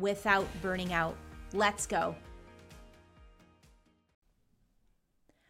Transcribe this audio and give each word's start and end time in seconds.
without 0.00 0.46
burning 0.62 0.92
out. 0.92 1.16
Let's 1.52 1.86
go. 1.86 2.14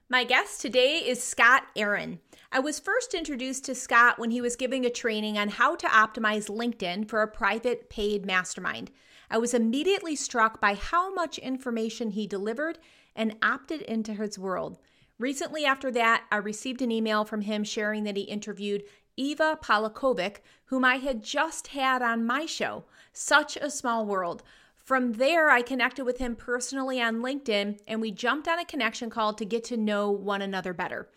My 0.08 0.24
guest 0.24 0.60
today 0.60 0.98
is 0.98 1.22
Scott 1.22 1.62
Aaron. 1.76 2.18
I 2.50 2.58
was 2.58 2.80
first 2.80 3.14
introduced 3.14 3.64
to 3.66 3.76
Scott 3.76 4.18
when 4.18 4.32
he 4.32 4.40
was 4.40 4.56
giving 4.56 4.84
a 4.84 4.90
training 4.90 5.38
on 5.38 5.48
how 5.48 5.76
to 5.76 5.86
optimize 5.86 6.50
LinkedIn 6.50 7.08
for 7.08 7.22
a 7.22 7.28
private 7.28 7.88
paid 7.88 8.26
mastermind. 8.26 8.90
I 9.30 9.38
was 9.38 9.54
immediately 9.54 10.16
struck 10.16 10.60
by 10.60 10.74
how 10.74 11.14
much 11.14 11.38
information 11.38 12.10
he 12.10 12.26
delivered 12.26 12.80
and 13.14 13.36
opted 13.40 13.82
into 13.82 14.14
his 14.14 14.36
world. 14.36 14.78
Recently, 15.20 15.64
after 15.64 15.92
that, 15.92 16.24
I 16.32 16.38
received 16.38 16.82
an 16.82 16.90
email 16.90 17.24
from 17.24 17.42
him 17.42 17.62
sharing 17.62 18.02
that 18.04 18.16
he 18.16 18.22
interviewed 18.22 18.82
Eva 19.16 19.58
Polakovic, 19.62 20.38
whom 20.64 20.84
I 20.84 20.96
had 20.96 21.22
just 21.22 21.68
had 21.68 22.02
on 22.02 22.26
my 22.26 22.46
show. 22.46 22.84
Such 23.12 23.56
a 23.56 23.70
small 23.70 24.06
world. 24.06 24.42
From 24.76 25.12
there, 25.14 25.50
I 25.50 25.62
connected 25.62 26.04
with 26.04 26.18
him 26.18 26.34
personally 26.34 27.00
on 27.00 27.22
LinkedIn 27.22 27.78
and 27.86 28.00
we 28.00 28.10
jumped 28.10 28.48
on 28.48 28.58
a 28.58 28.64
connection 28.64 29.10
call 29.10 29.34
to 29.34 29.44
get 29.44 29.64
to 29.64 29.76
know 29.76 30.10
one 30.10 30.42
another 30.42 30.72
better. 30.72 31.08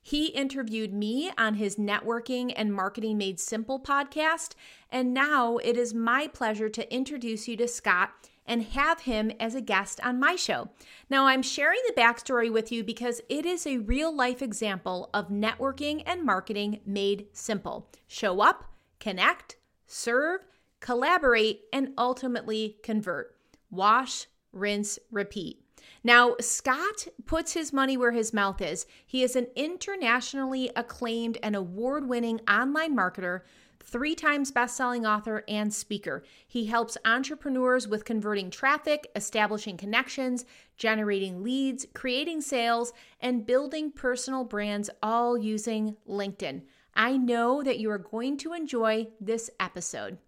He 0.00 0.28
interviewed 0.28 0.94
me 0.94 1.30
on 1.36 1.54
his 1.54 1.76
Networking 1.76 2.52
and 2.56 2.72
Marketing 2.72 3.18
Made 3.18 3.38
Simple 3.38 3.78
podcast, 3.78 4.54
and 4.90 5.12
now 5.12 5.58
it 5.58 5.76
is 5.76 5.92
my 5.92 6.28
pleasure 6.28 6.70
to 6.70 6.94
introduce 6.94 7.46
you 7.46 7.58
to 7.58 7.68
Scott 7.68 8.10
and 8.46 8.62
have 8.62 9.00
him 9.00 9.30
as 9.38 9.54
a 9.54 9.60
guest 9.60 10.00
on 10.02 10.18
my 10.18 10.34
show. 10.34 10.70
Now, 11.10 11.26
I'm 11.26 11.42
sharing 11.42 11.80
the 11.86 12.00
backstory 12.00 12.50
with 12.50 12.72
you 12.72 12.82
because 12.82 13.20
it 13.28 13.44
is 13.44 13.66
a 13.66 13.78
real 13.78 14.14
life 14.14 14.40
example 14.40 15.10
of 15.12 15.28
networking 15.28 16.02
and 16.06 16.24
marketing 16.24 16.80
made 16.86 17.26
simple. 17.34 17.90
Show 18.06 18.40
up, 18.40 18.64
connect, 19.00 19.56
serve, 19.86 20.40
collaborate, 20.80 21.62
and 21.72 21.90
ultimately 21.98 22.76
convert. 22.82 23.36
Wash, 23.70 24.26
rinse, 24.52 24.98
repeat. 25.10 25.62
Now, 26.04 26.36
Scott 26.40 27.08
puts 27.26 27.52
his 27.52 27.72
money 27.72 27.96
where 27.96 28.12
his 28.12 28.32
mouth 28.32 28.60
is. 28.60 28.86
He 29.06 29.22
is 29.22 29.36
an 29.36 29.48
internationally 29.56 30.70
acclaimed 30.76 31.38
and 31.42 31.56
award 31.56 32.08
winning 32.08 32.40
online 32.48 32.96
marketer 32.96 33.42
three 33.82 34.14
times 34.14 34.50
best-selling 34.50 35.06
author 35.06 35.44
and 35.48 35.72
speaker. 35.72 36.22
He 36.46 36.66
helps 36.66 36.98
entrepreneurs 37.04 37.88
with 37.88 38.04
converting 38.04 38.50
traffic, 38.50 39.08
establishing 39.16 39.76
connections, 39.76 40.44
generating 40.76 41.42
leads, 41.42 41.86
creating 41.94 42.42
sales, 42.42 42.92
and 43.20 43.46
building 43.46 43.90
personal 43.92 44.44
brands 44.44 44.90
all 45.02 45.38
using 45.38 45.96
LinkedIn. 46.08 46.62
I 46.94 47.16
know 47.16 47.62
that 47.62 47.78
you 47.78 47.90
are 47.90 47.98
going 47.98 48.36
to 48.38 48.52
enjoy 48.52 49.08
this 49.20 49.50
episode. 49.58 50.18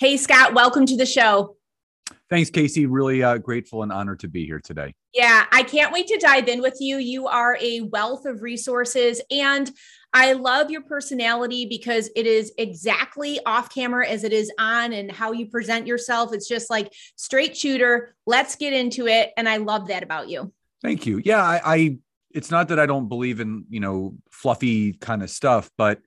Hey 0.00 0.16
Scott, 0.16 0.54
welcome 0.54 0.86
to 0.86 0.96
the 0.96 1.04
show. 1.04 1.58
Thanks, 2.30 2.48
Casey. 2.48 2.86
Really 2.86 3.22
uh, 3.22 3.36
grateful 3.36 3.82
and 3.82 3.92
honored 3.92 4.20
to 4.20 4.28
be 4.28 4.46
here 4.46 4.58
today. 4.58 4.94
Yeah, 5.12 5.44
I 5.52 5.62
can't 5.62 5.92
wait 5.92 6.06
to 6.06 6.16
dive 6.16 6.48
in 6.48 6.62
with 6.62 6.78
you. 6.80 6.96
You 6.96 7.26
are 7.26 7.58
a 7.60 7.82
wealth 7.82 8.24
of 8.24 8.40
resources, 8.40 9.20
and 9.30 9.70
I 10.14 10.32
love 10.32 10.70
your 10.70 10.80
personality 10.80 11.66
because 11.66 12.08
it 12.16 12.26
is 12.26 12.50
exactly 12.56 13.40
off 13.44 13.68
camera 13.68 14.08
as 14.08 14.24
it 14.24 14.32
is 14.32 14.50
on 14.58 14.94
and 14.94 15.12
how 15.12 15.32
you 15.32 15.50
present 15.50 15.86
yourself. 15.86 16.32
It's 16.32 16.48
just 16.48 16.70
like 16.70 16.90
straight 17.16 17.54
shooter. 17.54 18.14
Let's 18.26 18.56
get 18.56 18.72
into 18.72 19.06
it. 19.06 19.32
And 19.36 19.46
I 19.46 19.58
love 19.58 19.88
that 19.88 20.02
about 20.02 20.30
you. 20.30 20.50
Thank 20.80 21.04
you. 21.04 21.20
Yeah, 21.22 21.42
I, 21.42 21.60
I 21.62 21.98
it's 22.30 22.50
not 22.50 22.68
that 22.68 22.78
I 22.78 22.86
don't 22.86 23.10
believe 23.10 23.38
in, 23.38 23.66
you 23.68 23.80
know, 23.80 24.14
fluffy 24.30 24.94
kind 24.94 25.22
of 25.22 25.28
stuff, 25.28 25.70
but 25.76 26.00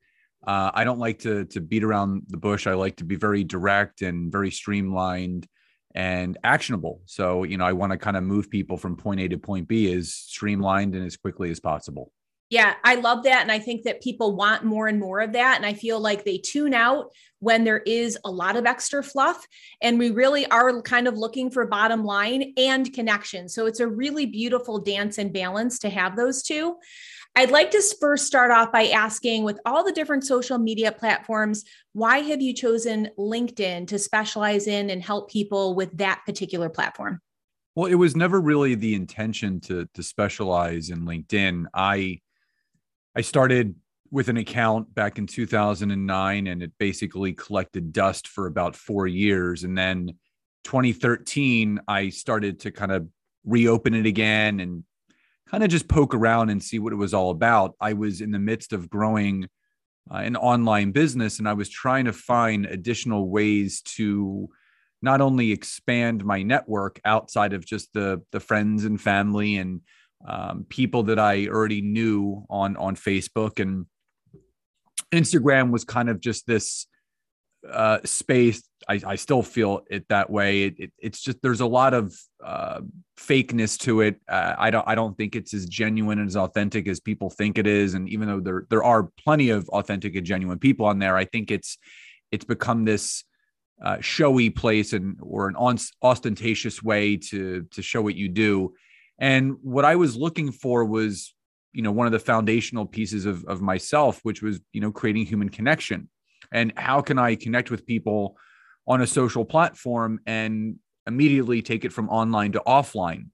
uh, 0.46 0.72
I 0.74 0.84
don't 0.84 1.00
like 1.00 1.20
to 1.20 1.46
to 1.46 1.62
beat 1.62 1.84
around 1.84 2.24
the 2.28 2.38
bush. 2.38 2.68
I 2.68 2.74
like 2.74 2.98
to 2.98 3.04
be 3.04 3.16
very 3.16 3.44
direct 3.44 4.02
and 4.02 4.32
very 4.32 4.52
streamlined 4.52 5.48
and 5.96 6.38
actionable. 6.44 7.02
So, 7.06 7.44
you 7.44 7.58
know, 7.58 7.66
I 7.66 7.74
want 7.74 7.92
to 7.92 7.98
kind 7.98 8.18
of 8.18 8.24
move 8.24 8.50
people 8.50 8.78
from 8.78 8.98
point 8.98 9.20
A 9.22 9.28
to 9.30 9.38
point 9.38 9.68
B 9.68 9.94
as 9.94 10.14
streamlined 10.14 10.96
and 10.96 11.06
as 11.06 11.18
quickly 11.18 11.52
as 11.52 11.60
possible. 11.60 12.12
Yeah, 12.50 12.76
I 12.84 12.96
love 12.96 13.24
that. 13.24 13.42
And 13.42 13.52
I 13.52 13.58
think 13.58 13.84
that 13.84 14.02
people 14.04 14.36
want 14.36 14.64
more 14.64 14.88
and 14.88 15.00
more 15.00 15.22
of 15.22 15.34
that. 15.34 15.58
And 15.58 15.66
I 15.66 15.74
feel 15.74 16.00
like 16.00 16.24
they 16.24 16.38
tune 16.38 16.76
out 16.76 17.12
when 17.40 17.64
there 17.64 17.80
is 17.80 18.18
a 18.26 18.30
lot 18.30 18.56
of 18.56 18.68
extra 18.68 19.04
fluff. 19.04 19.48
And 19.82 19.98
we 19.98 20.12
really 20.12 20.46
are 20.48 20.80
kind 20.84 21.08
of 21.08 21.18
looking 21.18 21.50
for 21.50 21.66
bottom 21.66 22.04
line 22.04 22.54
and 22.58 22.94
connection. 22.94 23.50
So 23.50 23.66
it's 23.66 23.80
a 23.80 23.88
really 23.88 24.28
beautiful 24.28 24.78
dance 24.78 25.18
and 25.18 25.34
balance 25.34 25.80
to 25.80 25.90
have 25.90 26.16
those 26.16 26.44
two. 26.44 26.76
I'd 27.36 27.52
like 27.52 27.72
to 27.72 27.82
first 28.00 28.28
start 28.28 28.52
off 28.52 28.72
by 28.72 28.88
asking 28.88 29.44
with 29.44 29.60
all 29.66 29.84
the 29.84 29.92
different 29.92 30.24
social 30.24 30.60
media 30.60 30.92
platforms, 30.92 31.64
why 31.94 32.20
have 32.20 32.42
you 32.42 32.54
chosen 32.54 33.10
LinkedIn 33.18 33.88
to 33.88 33.98
specialize 33.98 34.68
in 34.68 34.92
and 34.92 35.02
help 35.02 35.32
people 35.32 35.74
with 35.74 35.98
that 35.98 36.22
particular 36.26 36.70
platform? 36.70 37.20
Well, 37.76 37.88
it 37.88 37.96
was 37.96 38.16
never 38.16 38.40
really 38.40 38.76
the 38.76 38.94
intention 38.94 39.60
to 39.62 39.88
to 39.96 40.04
specialize 40.04 40.92
in 40.92 41.06
LinkedIn. 41.06 41.66
I 41.74 42.22
I 43.16 43.22
started 43.22 43.76
with 44.12 44.30
an 44.30 44.38
account 44.38 44.94
back 44.94 45.18
in 45.18 45.26
2009 45.26 46.46
and 46.46 46.62
it 46.62 46.72
basically 46.78 47.34
collected 47.34 47.92
dust 47.92 48.28
for 48.28 48.46
about 48.46 48.76
4 48.76 49.08
years 49.08 49.64
and 49.64 49.76
then 49.76 50.12
2013 50.66 51.80
I 51.88 52.10
started 52.10 52.60
to 52.60 52.72
kind 52.72 52.92
of 52.92 53.08
reopen 53.44 53.96
it 53.96 54.06
again 54.06 54.60
and 54.60 54.84
kind 55.50 55.64
of 55.64 55.70
just 55.70 55.88
poke 55.88 56.16
around 56.16 56.50
and 56.50 56.64
see 56.64 56.80
what 56.80 56.94
it 56.94 56.98
was 56.98 57.14
all 57.14 57.30
about. 57.30 57.76
I 57.80 57.94
was 57.94 58.22
in 58.22 58.32
the 58.32 58.40
midst 58.40 58.74
of 58.74 58.90
growing 58.90 59.48
uh, 60.12 60.18
an 60.18 60.36
online 60.36 60.92
business 60.92 61.40
and 61.40 61.48
I 61.48 61.54
was 61.54 61.70
trying 61.70 62.06
to 62.06 62.14
find 62.14 62.66
additional 62.66 63.30
ways 63.30 63.82
to 63.96 64.50
not 65.02 65.22
only 65.22 65.52
expand 65.52 66.24
my 66.24 66.44
network 66.44 67.00
outside 67.06 67.54
of 67.54 67.66
just 67.66 67.94
the 67.94 68.22
the 68.32 68.40
friends 68.40 68.86
and 68.86 69.00
family 69.00 69.58
and 69.58 69.82
um, 70.28 70.66
people 70.70 71.04
that 71.04 71.20
I 71.20 71.48
already 71.48 71.82
knew 71.82 72.46
on 72.50 72.78
on 72.78 72.96
Facebook 72.96 73.60
and 73.60 73.86
Instagram 75.14 75.72
was 75.72 75.84
kind 75.84 76.10
of 76.10 76.20
just 76.20 76.48
this 76.48 76.88
uh, 77.70 78.00
space. 78.04 78.64
I, 78.88 79.00
I 79.06 79.16
still 79.16 79.42
feel 79.44 79.82
it 79.90 80.08
that 80.10 80.30
way. 80.30 80.64
It, 80.64 80.80
it, 80.80 80.94
it's 80.98 81.22
just 81.22 81.42
there's 81.42 81.62
a 81.62 81.66
lot 81.66 81.94
of 81.94 82.14
uh, 82.44 82.82
fakeness 83.18 83.78
to 83.80 84.02
it. 84.02 84.20
Uh, 84.28 84.56
I 84.58 84.72
don't 84.72 84.88
I 84.88 84.96
don't 84.96 85.18
think 85.18 85.36
it's 85.36 85.54
as 85.54 85.66
genuine 85.66 86.20
and 86.20 86.28
as 86.28 86.36
authentic 86.36 86.88
as 86.88 87.00
people 87.00 87.30
think 87.30 87.58
it 87.58 87.68
is. 87.68 87.94
And 87.94 88.10
even 88.10 88.28
though 88.28 88.40
there 88.40 88.66
there 88.70 88.84
are 88.84 89.10
plenty 89.24 89.50
of 89.50 89.70
authentic 89.70 90.16
and 90.16 90.26
genuine 90.26 90.60
people 90.60 90.86
on 90.86 91.00
there, 91.00 91.16
I 91.16 91.26
think 91.26 91.52
it's 91.52 91.78
it's 92.32 92.46
become 92.46 92.84
this 92.84 93.24
uh, 93.82 93.98
showy 94.02 94.50
place 94.50 94.94
and 94.94 95.18
or 95.22 95.48
an 95.48 95.56
ostentatious 96.02 96.84
way 96.84 97.18
to 97.18 97.66
to 97.72 97.82
show 97.82 98.02
what 98.02 98.16
you 98.16 98.28
do 98.28 98.74
and 99.20 99.58
what 99.62 99.86
I 99.86 99.96
was 99.96 100.16
looking 100.16 100.52
for 100.52 100.86
was, 100.86 101.34
you 101.72 101.82
know, 101.82 101.92
one 101.92 102.08
of 102.08 102.14
the 102.14 102.20
foundational 102.20 102.86
pieces 102.86 103.26
of, 103.26 103.46
of 103.46 103.62
myself, 103.62 104.20
which 104.24 104.42
was, 104.42 104.60
you 104.72 104.82
know, 104.82 104.92
creating 104.92 105.26
human 105.26 105.50
connection. 105.50 106.10
And 106.54 106.72
how 106.78 107.02
can 107.02 107.18
I 107.18 107.36
connect 107.36 107.72
with 107.72 107.86
people 107.86 108.38
on 108.88 109.02
a 109.02 109.08
social 109.08 109.44
platform 109.44 110.20
and 110.26 110.78
immediately 111.08 111.62
take 111.62 111.84
it 111.84 111.92
from 111.92 112.10
online 112.10 112.54
to 112.54 112.62
offline? 112.66 113.28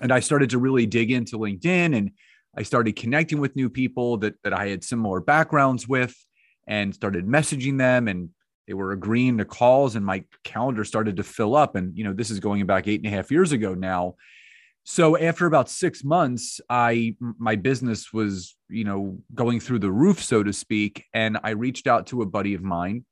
And 0.00 0.12
I 0.12 0.20
started 0.20 0.50
to 0.50 0.58
really 0.58 0.86
dig 0.86 1.10
into 1.10 1.38
LinkedIn 1.38 1.96
and 1.96 2.10
I 2.56 2.62
started 2.62 2.96
connecting 2.96 3.40
with 3.40 3.56
new 3.56 3.70
people 3.70 4.18
that, 4.18 4.34
that 4.44 4.52
I 4.52 4.68
had 4.68 4.84
similar 4.84 5.20
backgrounds 5.20 5.88
with 5.88 6.14
and 6.66 6.94
started 6.94 7.26
messaging 7.26 7.78
them 7.78 8.08
and 8.08 8.30
they 8.66 8.74
were 8.74 8.92
agreeing 8.92 9.38
to 9.38 9.44
calls 9.44 9.96
and 9.96 10.04
my 10.04 10.24
calendar 10.44 10.84
started 10.84 11.16
to 11.16 11.22
fill 11.22 11.56
up. 11.56 11.76
And, 11.76 11.96
you 11.96 12.04
know, 12.04 12.12
this 12.12 12.30
is 12.30 12.40
going 12.40 12.64
back 12.66 12.88
eight 12.88 13.00
and 13.00 13.12
a 13.12 13.16
half 13.16 13.30
years 13.30 13.52
ago 13.52 13.74
now 13.74 14.16
so 14.88 15.18
after 15.18 15.46
about 15.46 15.68
six 15.68 16.04
months 16.04 16.60
i 16.70 17.14
my 17.38 17.56
business 17.56 18.12
was 18.12 18.56
you 18.68 18.84
know 18.84 19.18
going 19.34 19.58
through 19.58 19.80
the 19.80 19.90
roof 19.90 20.22
so 20.22 20.44
to 20.44 20.52
speak 20.52 21.04
and 21.12 21.36
i 21.42 21.50
reached 21.50 21.88
out 21.88 22.06
to 22.06 22.22
a 22.22 22.26
buddy 22.26 22.54
of 22.54 22.62
mine 22.62 23.04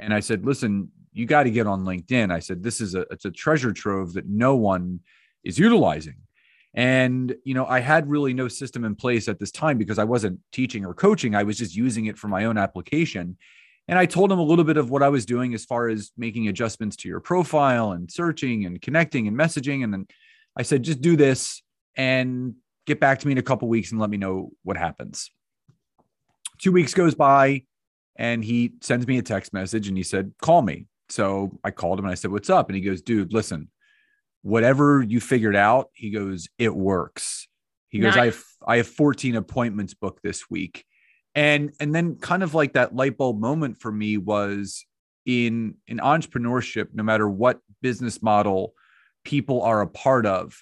and 0.00 0.12
i 0.12 0.18
said 0.18 0.44
listen 0.44 0.90
you 1.12 1.24
got 1.24 1.44
to 1.44 1.50
get 1.50 1.66
on 1.66 1.84
linkedin 1.84 2.32
i 2.32 2.40
said 2.40 2.60
this 2.60 2.80
is 2.80 2.96
a 2.96 3.06
it's 3.12 3.24
a 3.24 3.30
treasure 3.30 3.72
trove 3.72 4.14
that 4.14 4.26
no 4.26 4.56
one 4.56 4.98
is 5.44 5.60
utilizing 5.60 6.16
and 6.74 7.36
you 7.44 7.54
know 7.54 7.66
i 7.66 7.78
had 7.78 8.10
really 8.10 8.34
no 8.34 8.48
system 8.48 8.84
in 8.84 8.96
place 8.96 9.28
at 9.28 9.38
this 9.38 9.52
time 9.52 9.78
because 9.78 10.00
i 10.00 10.04
wasn't 10.04 10.38
teaching 10.50 10.84
or 10.84 10.92
coaching 10.92 11.36
i 11.36 11.44
was 11.44 11.56
just 11.56 11.76
using 11.76 12.06
it 12.06 12.18
for 12.18 12.26
my 12.26 12.46
own 12.46 12.58
application 12.58 13.36
And 13.88 13.98
I 13.98 14.06
told 14.06 14.32
him 14.32 14.40
a 14.40 14.42
little 14.42 14.64
bit 14.64 14.76
of 14.76 14.90
what 14.90 15.02
I 15.02 15.08
was 15.10 15.24
doing 15.26 15.54
as 15.54 15.64
far 15.64 15.88
as 15.88 16.10
making 16.16 16.48
adjustments 16.48 16.96
to 16.96 17.08
your 17.08 17.20
profile 17.20 17.92
and 17.92 18.10
searching 18.10 18.66
and 18.66 18.82
connecting 18.82 19.28
and 19.28 19.38
messaging. 19.38 19.84
And 19.84 19.92
then 19.92 20.06
I 20.56 20.62
said, 20.62 20.82
just 20.82 21.00
do 21.00 21.16
this 21.16 21.62
and 21.96 22.54
get 22.86 23.00
back 23.00 23.18
to 23.20 23.26
me 23.26 23.32
in 23.32 23.38
a 23.38 23.42
couple 23.42 23.68
weeks 23.68 23.90
and 23.90 24.00
let 24.00 24.10
me 24.10 24.16
know 24.16 24.50
what 24.62 24.76
happens. 24.76 25.30
Two 26.58 26.72
weeks 26.72 26.94
goes 26.94 27.14
by 27.14 27.64
and 28.16 28.44
he 28.44 28.72
sends 28.80 29.06
me 29.06 29.18
a 29.18 29.22
text 29.22 29.52
message 29.52 29.88
and 29.88 29.96
he 29.96 30.02
said, 30.02 30.32
call 30.40 30.62
me. 30.62 30.86
So 31.08 31.58
I 31.62 31.70
called 31.70 31.98
him 31.98 32.06
and 32.06 32.12
I 32.12 32.16
said, 32.16 32.30
what's 32.30 32.50
up? 32.50 32.68
And 32.68 32.76
he 32.76 32.82
goes, 32.82 33.02
dude, 33.02 33.32
listen, 33.32 33.70
whatever 34.42 35.02
you 35.02 35.20
figured 35.20 35.56
out, 35.56 35.90
he 35.92 36.10
goes, 36.10 36.48
it 36.58 36.74
works. 36.74 37.48
He 37.88 37.98
goes, 37.98 38.16
nice. 38.16 38.22
I 38.22 38.24
have, 38.26 38.44
I 38.66 38.76
have 38.78 38.88
14 38.88 39.36
appointments 39.36 39.94
booked 39.94 40.22
this 40.22 40.50
week 40.50 40.84
and 41.36 41.72
and 41.78 41.94
then 41.94 42.16
kind 42.16 42.42
of 42.42 42.54
like 42.54 42.72
that 42.72 42.96
light 42.96 43.16
bulb 43.16 43.38
moment 43.38 43.78
for 43.78 43.92
me 43.92 44.16
was 44.16 44.84
in 45.26 45.74
in 45.86 45.98
entrepreneurship 45.98 46.88
no 46.94 47.04
matter 47.04 47.28
what 47.28 47.60
business 47.82 48.22
model 48.22 48.72
people 49.26 49.60
are 49.62 49.80
a 49.82 49.86
part 49.88 50.24
of 50.24 50.56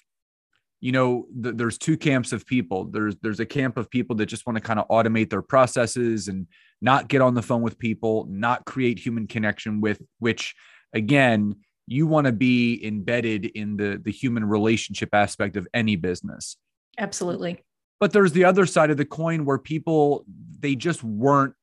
you 0.81 0.91
know 0.91 1.27
th- 1.41 1.55
there's 1.55 1.77
two 1.77 1.95
camps 1.95 2.33
of 2.33 2.45
people 2.47 2.85
there's 2.85 3.15
there's 3.21 3.39
a 3.39 3.45
camp 3.45 3.77
of 3.77 3.89
people 3.91 4.15
that 4.15 4.25
just 4.25 4.47
want 4.47 4.57
to 4.57 4.61
kind 4.61 4.79
of 4.79 4.87
automate 4.87 5.29
their 5.29 5.43
processes 5.43 6.27
and 6.27 6.47
not 6.81 7.07
get 7.07 7.21
on 7.21 7.35
the 7.35 7.43
phone 7.43 7.61
with 7.61 7.77
people 7.77 8.25
not 8.27 8.65
create 8.65 8.97
human 8.97 9.27
connection 9.27 9.81
with 9.81 10.01
which 10.17 10.55
again 10.93 11.55
you 11.85 12.07
want 12.07 12.25
to 12.25 12.33
be 12.33 12.83
embedded 12.83 13.45
in 13.45 13.77
the 13.77 14.01
the 14.03 14.11
human 14.11 14.43
relationship 14.43 15.09
aspect 15.13 15.55
of 15.55 15.67
any 15.71 15.95
business 15.95 16.57
absolutely 16.97 17.63
but 17.99 18.11
there's 18.13 18.31
the 18.31 18.45
other 18.45 18.65
side 18.65 18.89
of 18.89 18.97
the 18.97 19.05
coin 19.05 19.45
where 19.45 19.59
people 19.59 20.25
they 20.59 20.75
just 20.75 21.03
weren't 21.03 21.53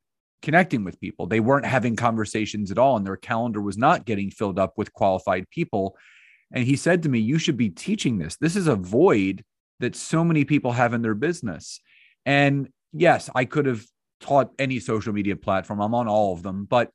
connecting 0.43 0.85
with 0.85 1.01
people. 1.01 1.27
They 1.27 1.41
weren't 1.41 1.65
having 1.65 1.97
conversations 1.97 2.71
at 2.71 2.79
all 2.79 2.97
and 2.97 3.07
their 3.07 3.17
calendar 3.17 3.63
was 3.63 3.79
not 3.79 4.05
getting 4.05 4.31
filled 4.31 4.59
up 4.59 4.75
with 4.77 4.93
qualified 4.93 5.49
people. 5.51 5.97
And 6.53 6.65
he 6.65 6.77
said 6.77 7.03
to 7.03 7.09
me, 7.09 7.19
"You 7.19 7.39
should 7.39 7.57
be 7.57 7.71
teaching 7.71 8.19
this. 8.19 8.37
This 8.37 8.57
is 8.57 8.67
a 8.67 8.77
void 8.77 9.45
that 9.81 9.97
so 9.97 10.23
many 10.25 10.45
people 10.45 10.73
have 10.73 10.95
in 10.95 11.03
their 11.03 11.15
business." 11.15 11.81
And 12.25 12.69
yes, 12.93 13.31
I 13.35 13.45
could 13.45 13.67
have 13.67 13.85
taught 14.21 14.53
any 14.59 14.79
social 14.79 15.13
media 15.13 15.37
platform. 15.37 15.81
I'm 15.81 15.95
on 15.95 16.09
all 16.09 16.33
of 16.33 16.43
them, 16.43 16.65
but 16.65 16.91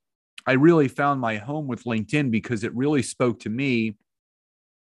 I 0.46 0.54
really 0.54 0.88
found 0.88 1.20
my 1.20 1.36
home 1.36 1.68
with 1.68 1.84
LinkedIn 1.84 2.32
because 2.32 2.64
it 2.64 2.74
really 2.74 3.02
spoke 3.02 3.42
to 3.42 3.50
me 3.50 3.98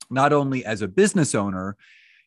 not 0.10 0.31
only 0.31 0.64
as 0.64 0.81
a 0.81 0.88
business 0.88 1.34
owner 1.36 1.75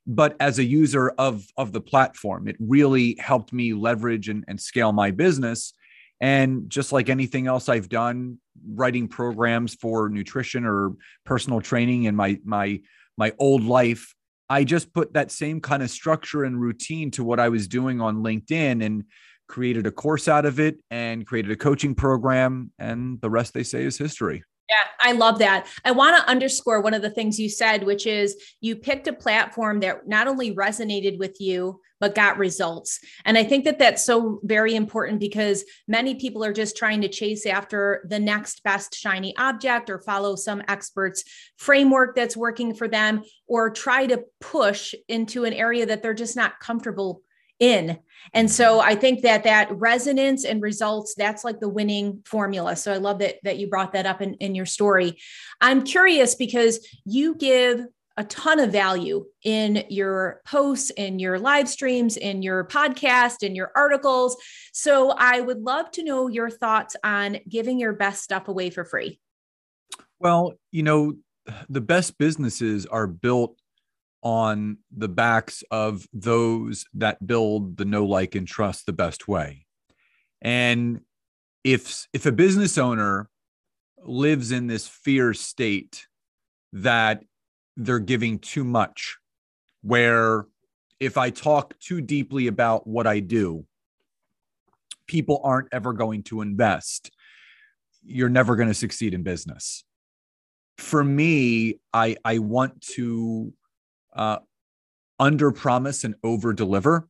but 0.07 0.35
as 0.41 0.59
a 0.59 0.65
user 0.65 1.11
of 1.11 1.47
of 1.57 1.73
the 1.73 1.81
platform 1.81 2.49
it 2.49 2.57
really 2.59 3.17
helped 3.19 3.53
me 3.53 3.73
leverage 3.73 4.29
and, 4.29 4.45
and 4.49 4.61
scale 4.61 4.93
my 4.93 5.11
business 5.11 5.73
and 6.21 6.69
just 6.69 6.93
like 6.93 7.09
anything 7.09 7.47
else 7.47 7.69
i've 7.69 7.89
done 7.89 8.39
writing 8.75 9.09
programs 9.09 9.75
for 9.75 10.09
nutrition 10.09 10.65
or 10.65 10.93
personal 11.25 11.61
training 11.61 12.05
in 12.05 12.15
my 12.15 12.39
my 12.45 12.81
my 13.17 13.33
old 13.39 13.63
life 13.65 14.15
i 14.49 14.65
just 14.65 14.93
put 14.93 15.13
that 15.15 15.31
same 15.31 15.61
kind 15.61 15.83
of 15.83 15.91
structure 15.91 16.45
and 16.45 16.61
routine 16.61 17.11
to 17.11 17.25
what 17.25 17.41
i 17.41 17.49
was 17.49 17.69
doing 17.69 18.01
on 18.01 18.23
linkedin 18.23 18.85
and 18.85 19.05
created 19.51 19.85
a 19.87 19.91
course 19.91 20.29
out 20.29 20.47
of 20.47 20.61
it 20.61 20.79
and 20.91 21.27
created 21.27 21.51
a 21.51 21.57
coaching 21.57 21.95
program. 21.95 22.71
And 22.79 23.21
the 23.21 23.29
rest 23.29 23.53
they 23.53 23.65
say 23.65 23.83
is 23.83 23.99
history 23.99 24.45
yeah, 24.71 24.87
I 25.01 25.13
love 25.13 25.41
that. 25.41 25.67
I 25.85 25.91
want 25.91 26.17
to 26.17 26.31
underscore 26.31 26.81
one 26.81 26.95
of 26.95 27.03
the 27.03 27.11
things 27.11 27.41
you 27.41 27.49
said, 27.49 27.83
which 27.83 28.07
is 28.07 28.37
you 28.61 28.77
picked 28.77 29.09
a 29.09 29.13
platform 29.13 29.81
that 29.81 30.07
not 30.07 30.29
only 30.29 30.55
resonated 30.55 31.19
with 31.19 31.41
you, 31.41 31.81
but 31.99 32.15
got 32.15 32.39
results. 32.39 33.01
And 33.25 33.37
I 33.37 33.43
think 33.43 33.65
that 33.65 33.81
that's 33.81 34.05
so 34.05 34.39
very 34.45 34.77
important 34.77 35.19
because 35.19 35.65
many 35.89 36.15
people 36.15 36.45
are 36.45 36.53
just 36.53 36.77
trying 36.77 37.01
to 37.01 37.09
chase 37.09 37.47
after 37.47 38.07
the 38.09 38.21
next 38.21 38.63
best 38.63 38.95
shiny 38.95 39.37
object 39.37 39.91
or 39.91 39.99
follow 39.99 40.37
some 40.37 40.63
expert's 40.69 41.25
framework 41.57 42.15
that's 42.15 42.37
working 42.37 42.73
for 42.73 42.87
them 42.87 43.23
or 43.49 43.71
try 43.71 44.07
to 44.07 44.25
push 44.41 44.95
into 45.09 45.45
an 45.45 45.53
area 45.53 45.85
that 45.85 46.01
they're 46.01 46.15
just 46.15 46.37
not 46.37 46.61
comfortable 46.61 47.23
in. 47.61 47.99
And 48.35 48.51
so 48.51 48.81
I 48.81 48.95
think 48.95 49.23
that 49.23 49.45
that 49.45 49.71
resonance 49.73 50.45
and 50.45 50.63
results, 50.63 51.15
that's 51.17 51.45
like 51.45 51.61
the 51.61 51.69
winning 51.69 52.23
formula. 52.25 52.77
So 52.77 52.93
I 52.93 52.97
love 52.97 53.19
that, 53.21 53.37
that 53.45 53.59
you 53.59 53.69
brought 53.69 53.93
that 53.93 54.07
up 54.07 54.21
in, 54.21 54.35
in 54.35 54.55
your 54.55 54.67
story. 54.67 55.19
I'm 55.61 55.83
curious 55.83 56.35
because 56.35 56.87
you 57.05 57.35
give 57.35 57.87
a 58.17 58.25
ton 58.25 58.61
of 58.61 58.71
value 58.71 59.25
in 59.45 59.85
your 59.89 60.43
posts, 60.45 60.91
in 60.91 61.19
your 61.19 61.39
live 61.39 61.69
streams, 61.69 62.17
in 62.17 62.43
your 62.43 62.65
podcast, 62.65 63.43
in 63.43 63.55
your 63.55 63.73
articles. 63.75 64.37
So 64.73 65.11
I 65.11 65.41
would 65.41 65.63
love 65.63 65.91
to 65.93 66.05
know 66.05 66.29
your 66.29 66.51
thoughts 66.51 66.97
on 67.03 67.39
giving 67.49 67.79
your 67.79 67.95
best 67.95 68.23
stuff 68.23 68.49
away 68.49 68.71
for 68.71 68.85
free. 68.85 69.21
Well, 70.19 70.55
you 70.71 70.83
know, 70.83 71.15
the 71.69 71.81
best 71.81 72.19
businesses 72.19 72.85
are 72.87 73.07
built 73.07 73.60
on 74.23 74.79
the 74.95 75.09
backs 75.09 75.65
of 75.71 76.07
those 76.13 76.85
that 76.95 77.27
build 77.27 77.77
the 77.77 77.85
no 77.85 78.05
like 78.05 78.35
and 78.35 78.47
trust 78.47 78.87
the 78.87 78.93
best 78.93 79.29
way. 79.29 79.67
And 80.43 81.01
if 81.65 82.07
if 82.13 82.27
a 82.27 82.33
business 82.33 82.79
owner 82.79 83.29
lives 84.03 84.53
in 84.53 84.67
this 84.67 84.89
fear 84.89 85.35
state 85.35 86.07
that 86.73 87.23
they're 87.77 87.99
giving 87.99 88.39
too 88.39 88.65
much 88.65 89.19
where 89.83 90.47
if 90.99 91.19
i 91.19 91.29
talk 91.29 91.79
too 91.81 92.01
deeply 92.01 92.47
about 92.47 92.87
what 92.87 93.07
i 93.07 93.21
do 93.21 93.67
people 95.07 95.41
aren't 95.45 95.69
ever 95.73 95.93
going 95.93 96.23
to 96.23 96.41
invest 96.41 97.11
you're 98.03 98.29
never 98.29 98.57
going 98.57 98.69
to 98.69 98.75
succeed 98.75 99.15
in 99.15 99.23
business. 99.23 99.85
For 100.79 101.05
me 101.05 101.81
i 101.93 102.17
i 102.25 102.39
want 102.39 102.81
to 102.95 103.53
uh, 104.15 104.39
under 105.19 105.53
promise 105.53 106.05
and 106.05 106.15
over 106.23 106.53
deliver 106.53 107.09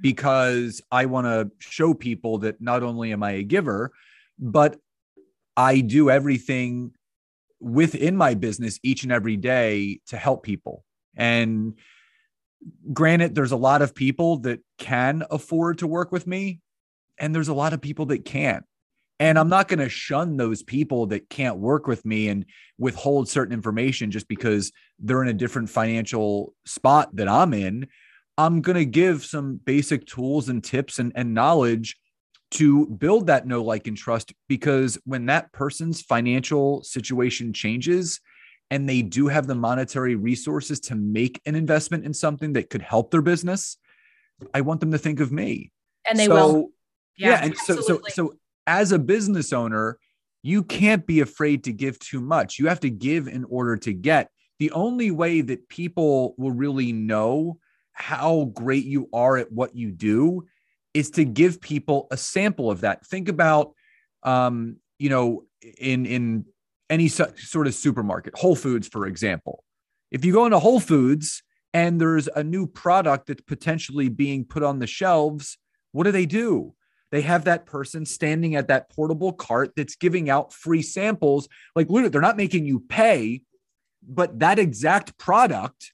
because 0.00 0.80
I 0.90 1.06
want 1.06 1.26
to 1.26 1.50
show 1.58 1.94
people 1.94 2.38
that 2.38 2.60
not 2.60 2.82
only 2.82 3.12
am 3.12 3.22
I 3.22 3.32
a 3.32 3.42
giver, 3.42 3.92
but 4.38 4.78
I 5.56 5.80
do 5.80 6.08
everything 6.10 6.92
within 7.60 8.16
my 8.16 8.34
business 8.34 8.78
each 8.82 9.02
and 9.02 9.12
every 9.12 9.36
day 9.36 10.00
to 10.06 10.16
help 10.16 10.42
people. 10.42 10.84
And 11.16 11.74
granted, 12.92 13.34
there's 13.34 13.52
a 13.52 13.56
lot 13.56 13.82
of 13.82 13.94
people 13.94 14.38
that 14.38 14.60
can 14.78 15.24
afford 15.30 15.78
to 15.78 15.86
work 15.86 16.12
with 16.12 16.26
me, 16.26 16.60
and 17.18 17.34
there's 17.34 17.48
a 17.48 17.54
lot 17.54 17.72
of 17.72 17.80
people 17.82 18.06
that 18.06 18.24
can't. 18.24 18.64
And 19.20 19.38
I'm 19.38 19.50
not 19.50 19.68
going 19.68 19.80
to 19.80 19.88
shun 19.90 20.38
those 20.38 20.62
people 20.62 21.06
that 21.08 21.28
can't 21.28 21.58
work 21.58 21.86
with 21.86 22.06
me 22.06 22.28
and 22.28 22.46
withhold 22.78 23.28
certain 23.28 23.52
information 23.52 24.10
just 24.10 24.26
because 24.26 24.72
they're 24.98 25.22
in 25.22 25.28
a 25.28 25.34
different 25.34 25.68
financial 25.68 26.54
spot 26.64 27.14
that 27.16 27.28
I'm 27.28 27.52
in. 27.52 27.86
I'm 28.38 28.62
going 28.62 28.78
to 28.78 28.86
give 28.86 29.22
some 29.22 29.60
basic 29.62 30.06
tools 30.06 30.48
and 30.48 30.64
tips 30.64 30.98
and, 30.98 31.12
and 31.14 31.34
knowledge 31.34 31.98
to 32.52 32.86
build 32.86 33.26
that 33.26 33.46
know, 33.46 33.62
like, 33.62 33.86
and 33.86 33.96
trust. 33.96 34.32
Because 34.48 34.98
when 35.04 35.26
that 35.26 35.52
person's 35.52 36.00
financial 36.00 36.82
situation 36.82 37.52
changes 37.52 38.20
and 38.70 38.88
they 38.88 39.02
do 39.02 39.28
have 39.28 39.46
the 39.46 39.54
monetary 39.54 40.14
resources 40.14 40.80
to 40.80 40.94
make 40.94 41.42
an 41.44 41.54
investment 41.54 42.06
in 42.06 42.14
something 42.14 42.54
that 42.54 42.70
could 42.70 42.82
help 42.82 43.10
their 43.10 43.20
business, 43.20 43.76
I 44.54 44.62
want 44.62 44.80
them 44.80 44.92
to 44.92 44.98
think 44.98 45.20
of 45.20 45.30
me. 45.30 45.72
And 46.08 46.18
they 46.18 46.24
so, 46.24 46.34
will. 46.34 46.70
Yeah. 47.18 47.28
yeah 47.28 47.44
and 47.44 47.56
so, 47.58 47.80
so, 47.82 48.00
so 48.08 48.32
as 48.70 48.92
a 48.92 49.00
business 49.00 49.52
owner, 49.52 49.98
you 50.42 50.62
can't 50.62 51.04
be 51.04 51.20
afraid 51.20 51.64
to 51.64 51.72
give 51.72 51.98
too 51.98 52.20
much. 52.20 52.58
You 52.58 52.68
have 52.68 52.80
to 52.80 52.88
give 52.88 53.26
in 53.26 53.44
order 53.44 53.76
to 53.78 53.92
get. 53.92 54.30
The 54.60 54.70
only 54.70 55.10
way 55.10 55.40
that 55.40 55.68
people 55.68 56.34
will 56.38 56.52
really 56.52 56.92
know 56.92 57.58
how 57.92 58.52
great 58.54 58.84
you 58.84 59.08
are 59.12 59.36
at 59.36 59.50
what 59.50 59.74
you 59.74 59.90
do 59.90 60.46
is 60.94 61.10
to 61.10 61.24
give 61.24 61.60
people 61.60 62.06
a 62.12 62.16
sample 62.16 62.70
of 62.70 62.82
that. 62.82 63.04
Think 63.04 63.28
about, 63.28 63.72
um, 64.22 64.76
you 65.00 65.08
know, 65.08 65.44
in 65.78 66.06
in 66.06 66.44
any 66.88 67.08
sort 67.08 67.66
of 67.66 67.74
supermarket, 67.74 68.36
Whole 68.36 68.56
Foods, 68.56 68.86
for 68.86 69.06
example. 69.06 69.64
If 70.12 70.24
you 70.24 70.32
go 70.32 70.44
into 70.44 70.60
Whole 70.60 70.80
Foods 70.80 71.42
and 71.74 72.00
there's 72.00 72.28
a 72.28 72.44
new 72.44 72.66
product 72.66 73.26
that's 73.26 73.42
potentially 73.42 74.08
being 74.08 74.44
put 74.44 74.62
on 74.62 74.78
the 74.78 74.86
shelves, 74.86 75.58
what 75.92 76.04
do 76.04 76.12
they 76.12 76.26
do? 76.26 76.74
They 77.10 77.22
have 77.22 77.44
that 77.44 77.66
person 77.66 78.06
standing 78.06 78.54
at 78.54 78.68
that 78.68 78.90
portable 78.90 79.32
cart 79.32 79.72
that's 79.76 79.96
giving 79.96 80.30
out 80.30 80.52
free 80.52 80.82
samples. 80.82 81.48
Like, 81.74 81.88
they're 81.88 82.20
not 82.20 82.36
making 82.36 82.66
you 82.66 82.80
pay, 82.80 83.42
but 84.06 84.38
that 84.38 84.58
exact 84.58 85.18
product 85.18 85.92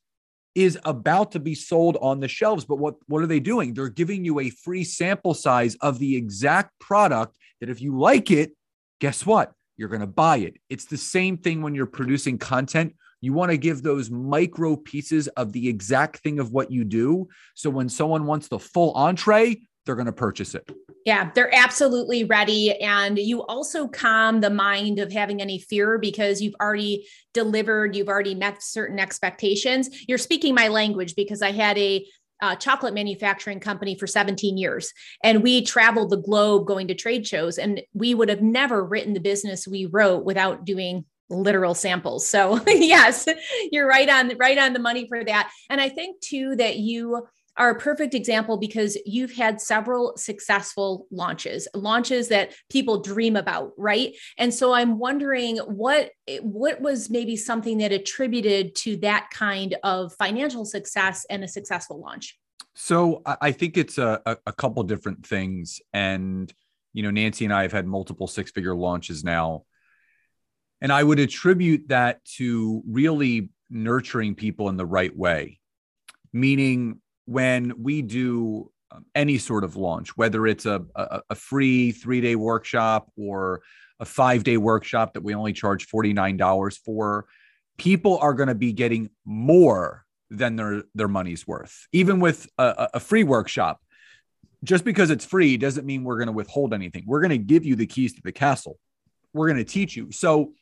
is 0.54 0.78
about 0.85 1.32
to 1.32 1.38
be 1.38 1.54
sold 1.54 1.99
on 2.00 2.20
the 2.20 2.28
shelves. 2.28 2.64
But 2.64 2.76
what, 2.76 2.94
what 3.06 3.23
are 3.23 3.26
they 3.26 3.40
doing? 3.40 3.75
They're 3.75 3.88
giving 3.88 4.25
you 4.25 4.40
a 4.40 4.50
free 4.50 4.85
sample 4.85 5.35
size 5.35 5.75
of 5.76 5.99
the 5.99 6.16
exact 6.16 6.78
product 6.80 7.37
that 7.61 7.68
if 7.68 7.82
you 7.82 7.99
like 7.99 8.30
it, 8.30 8.52
guess 9.00 9.26
what? 9.26 9.52
You're 9.76 9.90
going 9.90 10.00
to 10.00 10.06
buy 10.06 10.38
it. 10.38 10.56
It's 10.70 10.87
the 10.87 10.96
same 10.96 11.37
thing 11.37 11.61
when 11.61 11.75
you're 11.75 11.85
producing 11.85 12.38
content. 12.38 12.94
You 13.20 13.35
want 13.35 13.50
to 13.50 13.58
give 13.58 13.82
those 13.82 14.11
micro 14.11 14.76
pieces 14.76 15.28
of 15.28 15.52
the 15.52 15.68
exact 15.68 16.18
thing 16.18 16.38
of 16.38 16.52
what 16.52 16.70
you 16.70 16.85
do. 16.85 17.28
So 17.54 17.68
when 17.68 17.90
someone 17.90 18.25
wants 18.25 18.49
the 18.49 18.58
full 18.58 18.94
entree, 18.94 19.61
they're 19.85 19.94
going 19.94 20.06
to 20.06 20.12
purchase 20.12 20.54
it. 20.54 20.70
Yeah, 21.07 21.31
they're 21.37 21.55
absolutely 21.55 22.25
ready. 22.25 22.81
And 22.83 23.17
you 23.17 23.45
also 23.45 23.87
calm 23.87 24.41
the 24.41 24.51
mind 24.51 24.99
of 24.99 25.13
having 25.13 25.41
any 25.41 25.61
fear 25.61 25.99
because 25.99 26.43
you've 26.43 26.57
already 26.61 27.07
delivered, 27.33 27.95
you've 27.95 28.09
already 28.09 28.35
met 28.35 28.61
certain 28.61 28.99
expectations. 28.99 29.89
You're 30.09 30.19
speaking 30.19 30.53
my 30.53 30.67
language 30.67 31.15
because 31.15 31.43
I 31.43 31.53
had 31.53 31.79
a 31.79 32.05
uh, 32.43 32.57
chocolate 32.57 32.93
manufacturing 32.93 33.61
company 33.61 33.97
for 33.97 34.09
17 34.09 34.59
years. 34.59 34.93
And 35.23 35.45
we 35.45 35.63
traveled 35.63 36.11
the 36.11 36.17
globe 36.17 36.67
going 36.67 36.89
to 36.89 36.95
trade 36.95 37.25
shows. 37.25 37.57
And 37.57 37.83
we 37.95 38.13
would 38.13 38.29
have 38.29 38.43
never 38.43 38.85
written 38.85 39.15
the 39.15 39.21
business 39.21 39.67
we 39.67 39.87
wrote 39.87 40.25
without 40.25 40.65
doing 40.65 41.05
literal 41.31 41.75
samples. 41.75 42.27
So 42.27 42.61
yes, 42.67 43.29
you're 43.71 43.87
right 43.87 44.09
on 44.09 44.37
right 44.39 44.59
on 44.59 44.73
the 44.73 44.81
money 44.81 45.07
for 45.07 45.25
that. 45.25 45.53
And 45.71 45.81
I 45.81 45.89
think 45.89 46.21
too 46.21 46.57
that 46.57 46.79
you 46.79 47.27
are 47.57 47.71
a 47.71 47.79
perfect 47.79 48.15
example 48.15 48.57
because 48.57 48.99
you've 49.07 49.33
had 49.33 49.61
several 49.61 50.17
successful 50.17 51.07
launches, 51.11 51.67
launches 51.75 52.29
that 52.29 52.53
people 52.71 53.01
dream 53.01 53.37
about, 53.37 53.73
right? 53.77 54.15
And 54.39 54.53
so 54.53 54.73
I'm 54.73 54.99
wondering 54.99 55.57
what 55.59 56.11
what 56.41 56.81
was 56.81 57.09
maybe 57.09 57.37
something 57.37 57.79
that 57.79 57.93
attributed 57.93 58.75
to 58.77 58.97
that 58.99 59.29
kind 59.33 59.77
of 59.83 60.13
financial 60.15 60.65
success 60.65 61.25
and 61.31 61.45
a 61.45 61.49
successful 61.49 62.01
launch. 62.01 62.39
So 62.75 63.23
I 63.25 63.53
think 63.53 63.79
it's 63.79 63.97
a, 63.97 64.21
a 64.47 64.53
couple 64.53 64.83
different 64.83 65.27
things, 65.27 65.81
and 65.95 66.53
you 66.93 67.03
know, 67.03 67.11
Nancy 67.11 67.47
and 67.47 67.55
I 67.55 67.63
have 67.63 67.73
had 67.73 67.87
multiple 67.87 68.27
six 68.27 68.51
figure 68.51 68.75
launches 68.75 69.25
now, 69.25 69.65
and 70.83 70.93
I 70.93 71.03
would 71.03 71.19
attribute 71.19 71.89
that 71.89 72.23
to 72.37 72.83
really 72.87 73.49
nurturing 73.71 74.35
people 74.35 74.69
in 74.69 74.77
the 74.77 74.85
right 74.85 75.15
way, 75.17 75.59
meaning 76.35 77.01
when 77.26 77.75
we 77.83 78.02
do 78.02 78.71
um, 78.90 79.04
any 79.14 79.38
sort 79.38 79.64
of 79.64 79.76
launch, 79.76 80.16
whether 80.16 80.47
it's 80.47 80.66
a, 80.66 80.85
a, 80.95 81.21
a 81.30 81.35
free 81.35 81.92
three 81.92 82.21
day 82.21 82.37
workshop 82.37 83.11
or 83.16 83.62
a 84.00 84.04
five 84.04 84.45
day 84.45 84.56
workshop 84.56 85.14
that 85.14 85.23
we 85.23 85.35
only 85.35 85.52
charge 85.52 85.88
$49 85.88 86.78
for, 86.85 87.26
people 87.76 88.18
are 88.18 88.35
going 88.35 88.49
to 88.49 88.54
be 88.54 88.73
getting 88.73 89.11
more 89.25 90.04
than 90.30 90.56
their, 90.56 90.83
their 90.95 91.09
money's 91.09 91.47
worth. 91.47 91.87
Even 91.92 92.21
with 92.21 92.49
a, 92.59 92.88
a 92.95 93.00
free 93.00 93.25
workshop, 93.25 93.80
just 94.64 94.85
because 94.85 95.11
it's 95.11 95.25
free 95.25 95.56
doesn't 95.56 95.87
mean 95.87 96.02
we're 96.04 96.16
going 96.16 96.26
to 96.26 96.33
withhold 96.33 96.75
anything. 96.75 97.04
We're 97.06 97.21
going 97.21 97.30
to 97.30 97.38
give 97.38 97.64
you 97.64 97.76
the 97.76 97.87
keys 97.87 98.14
to 98.14 98.23
the 98.23 98.33
castle. 98.33 98.78
We're 99.33 99.49
going 99.49 99.64
to 99.64 99.71
teach 99.71 99.97
you. 99.97 100.11
So, 100.12 100.52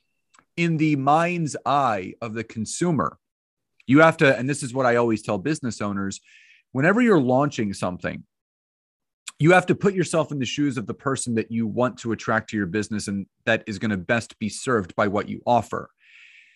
in 0.57 0.77
the 0.77 0.95
mind's 0.95 1.57
eye 1.67 2.15
of 2.21 2.35
the 2.35 2.45
consumer, 2.45 3.19
you 3.87 4.01
have 4.01 4.17
to, 4.19 4.37
and 4.37 4.49
this 4.49 4.63
is 4.63 4.73
what 4.73 4.87
I 4.87 4.97
always 4.97 5.23
tell 5.23 5.37
business 5.37 5.81
owners 5.81 6.21
whenever 6.75 7.01
you're 7.01 7.21
launching 7.21 7.73
something, 7.73 8.25
you 9.39 9.53
have 9.53 9.67
to 9.67 9.77
put 9.77 9.95
yourself 9.95 10.33
in 10.33 10.41
the 10.41 10.45
shoes 10.45 10.77
of 10.77 10.89
the 10.89 10.95
person 10.95 11.37
that 11.37 11.51
you 11.51 11.69
want 11.69 11.99
to 11.99 12.11
attract 12.11 12.51
to 12.51 12.57
your 12.57 12.67
business 12.67 13.07
and 13.07 13.27
that 13.47 13.63
is 13.69 13.79
going 13.79 13.93
to 13.93 13.97
best 13.97 14.37
be 14.41 14.49
served 14.49 14.95
by 14.97 15.07
what 15.07 15.29
you 15.29 15.41
offer. 15.47 15.89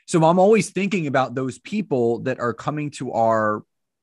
So 0.06 0.24
I'm 0.24 0.40
always 0.40 0.70
thinking 0.70 1.06
about 1.06 1.36
those 1.36 1.60
people 1.60 2.18
that 2.20 2.40
are 2.40 2.52
coming 2.52 2.90
to 2.92 3.12
our 3.12 3.62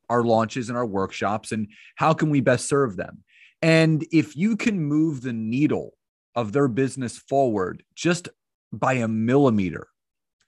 our 0.09 0.23
launches 0.23 0.69
and 0.69 0.77
our 0.77 0.85
workshops 0.85 1.51
and 1.51 1.67
how 1.95 2.13
can 2.13 2.29
we 2.29 2.39
best 2.39 2.69
serve 2.69 2.95
them? 2.95 3.23
And 3.61 4.05
if 4.11 4.37
you 4.37 4.55
can 4.55 4.79
move 4.79 5.21
the 5.21 5.33
needle 5.33 5.95
of 6.35 6.53
their 6.53 6.67
business 6.67 7.17
forward 7.17 7.83
just 7.95 8.29
by 8.71 8.93
a 8.93 9.07
millimeter 9.07 9.87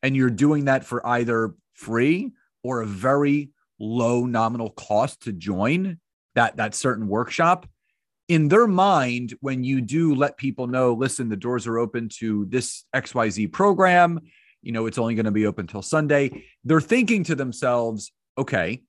and 0.04 0.16
you're 0.16 0.30
doing 0.30 0.66
that 0.66 0.86
for 0.86 1.06
either 1.06 1.56
free 1.74 2.34
or 2.64 2.82
a 2.82 2.86
very 2.86 3.50
low 3.80 4.26
nominal 4.26 4.70
cost 4.70 5.24
to 5.24 5.32
join 5.32 6.00
that 6.36 6.58
that 6.58 6.76
certain 6.76 7.08
workshop. 7.08 7.68
In 8.28 8.50
their 8.50 8.68
mind 8.68 9.34
when 9.40 9.64
you 9.64 9.82
do 9.82 10.14
let 10.14 10.38
people 10.38 10.68
know 10.68 10.94
listen 10.94 11.30
the 11.30 11.38
doors 11.38 11.66
are 11.66 11.80
open 11.80 12.10
to 12.20 12.46
this 12.50 12.84
xyz 12.94 13.50
program 13.54 14.20
you 14.62 14.74
know 14.74 14.86
it's 14.86 14.98
only 14.98 15.16
going 15.16 15.26
to 15.26 15.32
be 15.32 15.46
open 15.46 15.66
till 15.66 15.82
sunday 15.82 16.44
they're 16.66 16.82
thinking 16.82 17.24
to 17.24 17.36
themselves 17.36 18.12
okay 18.38 18.82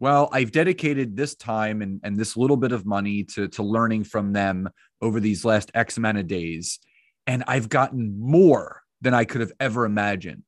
well 0.00 0.28
i've 0.32 0.52
dedicated 0.52 1.16
this 1.16 1.34
time 1.34 1.80
and, 1.80 2.00
and 2.04 2.18
this 2.18 2.36
little 2.36 2.58
bit 2.58 2.72
of 2.72 2.84
money 2.84 3.24
to, 3.24 3.48
to 3.48 3.62
learning 3.62 4.04
from 4.04 4.34
them 4.34 4.68
over 5.00 5.18
these 5.18 5.46
last 5.46 5.70
x 5.74 5.96
amount 5.96 6.18
of 6.18 6.26
days 6.26 6.78
and 7.26 7.42
i've 7.46 7.70
gotten 7.70 8.20
more 8.20 8.82
than 9.00 9.14
i 9.14 9.24
could 9.24 9.40
have 9.40 9.52
ever 9.60 9.84
imagined. 9.84 10.44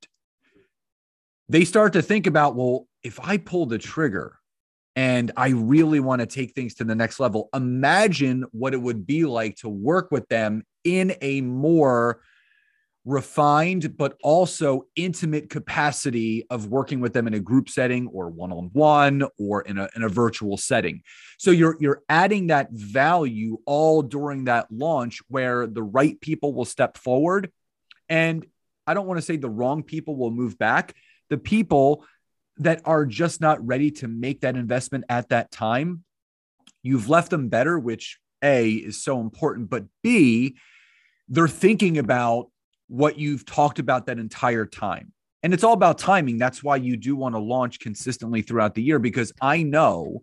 They 1.49 1.65
start 1.65 1.93
to 1.93 2.03
think 2.03 2.27
about 2.27 2.57
well 2.57 2.89
if 3.07 3.21
I 3.21 3.37
pull 3.37 3.67
the 3.67 3.79
trigger 3.79 4.37
and 4.97 5.31
I 5.37 5.51
really 5.51 6.01
want 6.01 6.21
to 6.21 6.27
take 6.27 6.55
things 6.55 6.75
to 6.75 6.85
the 6.85 6.97
next 6.97 7.21
level, 7.21 7.49
imagine 7.55 8.45
what 8.51 8.75
it 8.75 8.83
would 8.83 9.07
be 9.07 9.25
like 9.25 9.55
to 9.59 9.69
work 9.69 10.11
with 10.11 10.29
them 10.29 10.65
in 10.83 11.15
a 11.21 11.41
more 11.41 12.21
refined 13.05 13.97
but 13.97 14.17
also 14.25 14.87
intimate 14.97 15.49
capacity 15.49 16.45
of 16.51 16.67
working 16.67 16.99
with 16.99 17.13
them 17.13 17.29
in 17.29 17.35
a 17.35 17.39
group 17.39 17.69
setting 17.69 18.09
or 18.09 18.29
one-on-one 18.29 19.23
or 19.39 19.61
in 19.63 19.79
a, 19.79 19.89
in 19.95 20.03
a 20.03 20.09
virtual 20.09 20.57
setting. 20.57 21.01
So 21.39 21.53
you're 21.53 21.77
you're 21.79 22.03
adding 22.09 22.49
that 22.49 22.73
value 22.73 23.59
all 23.67 24.03
during 24.03 24.47
that 24.47 24.67
launch 24.73 25.21
where 25.29 25.69
the 25.69 25.85
right 25.85 26.21
people 26.21 26.53
will 26.53 26.65
step 26.65 26.99
forward. 26.99 27.53
And 28.09 28.45
i 28.89 28.95
don't 28.95 29.07
want 29.07 29.19
to 29.19 29.23
say 29.23 29.37
the 29.37 29.49
wrong 29.49 29.85
people 29.85 30.17
will 30.17 30.33
move 30.33 30.59
back. 30.59 30.97
The 31.31 31.39
people 31.39 32.05
that 32.59 32.81
are 32.85 33.05
just 33.05 33.41
not 33.41 33.65
ready 33.67 33.91
to 33.91 34.09
make 34.09 34.41
that 34.41 34.57
investment 34.57 35.05
at 35.09 35.29
that 35.29 35.51
time, 35.51 36.05
you've 36.83 37.09
left 37.09 37.31
them 37.31 37.49
better, 37.49 37.79
which 37.79 38.19
A 38.43 38.71
is 38.71 39.03
so 39.03 39.21
important, 39.21 39.69
but 39.69 39.85
B, 40.03 40.57
they're 41.29 41.49
thinking 41.49 41.99
about 41.99 42.51
what 42.89 43.19
you've 43.19 43.45
talked 43.45 43.79
about 43.79 44.07
that 44.07 44.19
entire 44.19 44.65
time. 44.65 45.13
And 45.43 45.53
it's 45.53 45.65
all 45.65 45.75
about 45.75 45.99
timing. 45.99 46.39
That's 46.39 46.63
why 46.63 46.77
you 46.77 46.97
do 46.97 47.15
want 47.15 47.35
to 47.35 47.41
launch 47.41 47.79
consistently 47.79 48.43
throughout 48.43 48.75
the 48.75 48.83
year 48.83 48.99
because 48.99 49.33
I 49.41 49.63
know 49.63 50.23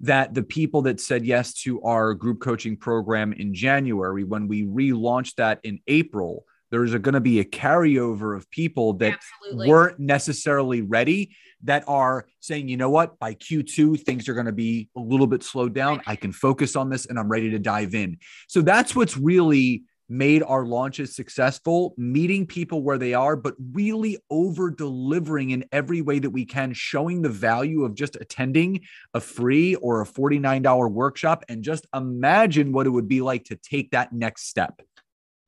that 0.00 0.34
the 0.34 0.42
people 0.42 0.82
that 0.82 1.00
said 1.00 1.24
yes 1.24 1.52
to 1.62 1.82
our 1.82 2.14
group 2.14 2.40
coaching 2.40 2.76
program 2.76 3.32
in 3.32 3.54
January, 3.54 4.24
when 4.24 4.48
we 4.48 4.64
relaunched 4.64 5.36
that 5.36 5.60
in 5.62 5.80
April, 5.86 6.44
there's 6.70 6.94
going 6.94 7.14
to 7.14 7.20
be 7.20 7.40
a 7.40 7.44
carryover 7.44 8.36
of 8.36 8.50
people 8.50 8.94
that 8.94 9.18
Absolutely. 9.42 9.68
weren't 9.68 9.98
necessarily 9.98 10.82
ready 10.82 11.34
that 11.64 11.84
are 11.86 12.26
saying, 12.40 12.68
you 12.68 12.76
know 12.76 12.90
what, 12.90 13.18
by 13.18 13.34
Q2, 13.34 14.00
things 14.00 14.28
are 14.28 14.34
going 14.34 14.46
to 14.46 14.52
be 14.52 14.88
a 14.96 15.00
little 15.00 15.26
bit 15.26 15.42
slowed 15.42 15.74
down. 15.74 16.00
I 16.06 16.16
can 16.16 16.32
focus 16.32 16.76
on 16.76 16.88
this 16.88 17.06
and 17.06 17.18
I'm 17.18 17.28
ready 17.28 17.50
to 17.50 17.58
dive 17.58 17.94
in. 17.94 18.18
So 18.48 18.62
that's 18.62 18.96
what's 18.96 19.16
really 19.16 19.84
made 20.10 20.42
our 20.42 20.66
launches 20.66 21.14
successful, 21.14 21.94
meeting 21.96 22.44
people 22.44 22.82
where 22.82 22.98
they 22.98 23.14
are, 23.14 23.36
but 23.36 23.54
really 23.72 24.18
over 24.28 24.70
delivering 24.70 25.50
in 25.50 25.64
every 25.70 26.02
way 26.02 26.18
that 26.18 26.30
we 26.30 26.44
can, 26.44 26.72
showing 26.72 27.22
the 27.22 27.28
value 27.28 27.84
of 27.84 27.94
just 27.94 28.16
attending 28.16 28.80
a 29.14 29.20
free 29.20 29.76
or 29.76 30.02
a 30.02 30.06
$49 30.06 30.90
workshop. 30.90 31.44
And 31.48 31.62
just 31.62 31.86
imagine 31.94 32.72
what 32.72 32.86
it 32.86 32.90
would 32.90 33.08
be 33.08 33.20
like 33.20 33.44
to 33.44 33.56
take 33.56 33.92
that 33.92 34.12
next 34.12 34.48
step. 34.48 34.82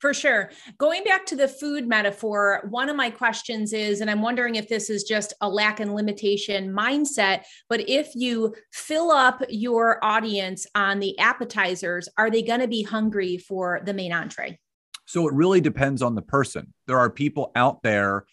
For 0.02 0.12
sure. 0.12 0.50
Going 0.78 1.04
back 1.04 1.24
to 1.26 1.36
the 1.36 1.46
food 1.46 1.86
metaphor, 1.86 2.66
one 2.70 2.88
of 2.88 2.96
my 2.96 3.08
questions 3.08 3.72
is, 3.72 4.00
and 4.00 4.10
I'm 4.10 4.20
wondering 4.20 4.56
if 4.56 4.68
this 4.68 4.90
is 4.90 5.04
just 5.04 5.32
a 5.40 5.48
lack 5.48 5.78
and 5.78 5.94
limitation 5.94 6.72
mindset, 6.72 7.44
but 7.68 7.88
if 7.88 8.10
you 8.16 8.52
fill 8.72 9.12
up 9.12 9.44
your 9.48 10.04
audience 10.04 10.66
on 10.74 10.98
the 10.98 11.16
appetizers, 11.20 12.08
are 12.18 12.32
they 12.32 12.42
going 12.42 12.58
to 12.58 12.66
be 12.66 12.82
hungry 12.82 13.38
for 13.38 13.80
the 13.84 13.94
main 13.94 14.12
entree? 14.12 14.58
So 15.06 15.28
it 15.28 15.34
really 15.34 15.60
depends 15.60 16.02
on 16.02 16.16
the 16.16 16.22
person. 16.22 16.74
There 16.88 16.98
are 16.98 17.08
people 17.08 17.52
out 17.54 17.84
there 17.84 18.24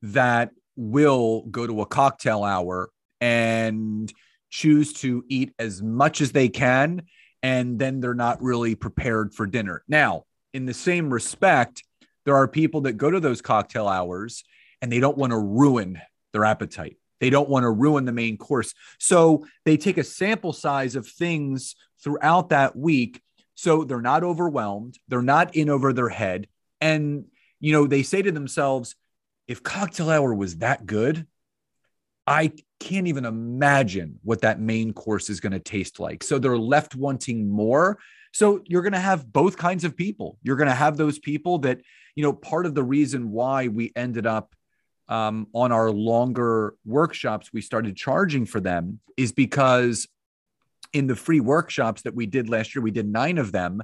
that 0.00 0.52
will 0.74 1.42
go 1.50 1.66
to 1.66 1.82
a 1.82 1.86
cocktail 1.86 2.44
hour 2.44 2.88
and 3.20 4.10
choose 4.48 4.94
to 4.94 5.22
eat 5.28 5.52
as 5.58 5.82
much 5.82 6.22
as 6.22 6.32
they 6.32 6.48
can 6.48 7.02
and 7.42 7.78
then 7.78 8.00
they're 8.00 8.14
not 8.14 8.42
really 8.42 8.74
prepared 8.74 9.34
for 9.34 9.46
dinner. 9.46 9.82
Now, 9.88 10.24
in 10.52 10.66
the 10.66 10.74
same 10.74 11.12
respect, 11.12 11.82
there 12.24 12.36
are 12.36 12.48
people 12.48 12.82
that 12.82 12.94
go 12.94 13.10
to 13.10 13.20
those 13.20 13.40
cocktail 13.40 13.88
hours 13.88 14.44
and 14.82 14.90
they 14.90 15.00
don't 15.00 15.18
want 15.18 15.32
to 15.32 15.38
ruin 15.38 16.00
their 16.32 16.44
appetite. 16.44 16.96
They 17.20 17.30
don't 17.30 17.48
want 17.48 17.64
to 17.64 17.70
ruin 17.70 18.04
the 18.04 18.12
main 18.12 18.38
course. 18.38 18.74
So 18.98 19.46
they 19.64 19.76
take 19.76 19.98
a 19.98 20.04
sample 20.04 20.52
size 20.52 20.96
of 20.96 21.06
things 21.06 21.76
throughout 22.02 22.48
that 22.48 22.76
week. 22.76 23.20
So 23.54 23.84
they're 23.84 24.00
not 24.00 24.24
overwhelmed, 24.24 24.98
they're 25.08 25.20
not 25.22 25.54
in 25.54 25.68
over 25.68 25.92
their 25.92 26.08
head. 26.08 26.48
And, 26.80 27.26
you 27.58 27.72
know, 27.72 27.86
they 27.86 28.02
say 28.02 28.22
to 28.22 28.32
themselves, 28.32 28.96
if 29.46 29.62
cocktail 29.62 30.08
hour 30.08 30.34
was 30.34 30.58
that 30.58 30.86
good, 30.86 31.26
I 32.26 32.52
can't 32.78 33.08
even 33.08 33.26
imagine 33.26 34.18
what 34.22 34.42
that 34.42 34.60
main 34.60 34.92
course 34.92 35.28
is 35.28 35.40
going 35.40 35.52
to 35.52 35.58
taste 35.58 36.00
like. 36.00 36.22
So 36.22 36.38
they're 36.38 36.56
left 36.56 36.94
wanting 36.94 37.50
more 37.50 37.98
so 38.32 38.62
you're 38.66 38.82
going 38.82 38.92
to 38.92 38.98
have 38.98 39.32
both 39.32 39.56
kinds 39.56 39.84
of 39.84 39.96
people. 39.96 40.38
You're 40.42 40.56
going 40.56 40.68
to 40.68 40.74
have 40.74 40.96
those 40.96 41.18
people 41.18 41.58
that, 41.60 41.80
you 42.14 42.22
know, 42.22 42.32
part 42.32 42.66
of 42.66 42.74
the 42.74 42.84
reason 42.84 43.30
why 43.30 43.68
we 43.68 43.92
ended 43.96 44.26
up 44.26 44.54
um, 45.08 45.48
on 45.52 45.72
our 45.72 45.90
longer 45.90 46.74
workshops, 46.84 47.52
we 47.52 47.60
started 47.60 47.96
charging 47.96 48.46
for 48.46 48.60
them 48.60 49.00
is 49.16 49.32
because 49.32 50.06
in 50.92 51.08
the 51.08 51.16
free 51.16 51.40
workshops 51.40 52.02
that 52.02 52.14
we 52.14 52.26
did 52.26 52.48
last 52.48 52.74
year, 52.74 52.82
we 52.82 52.92
did 52.92 53.08
nine 53.08 53.38
of 53.38 53.52
them. 53.52 53.82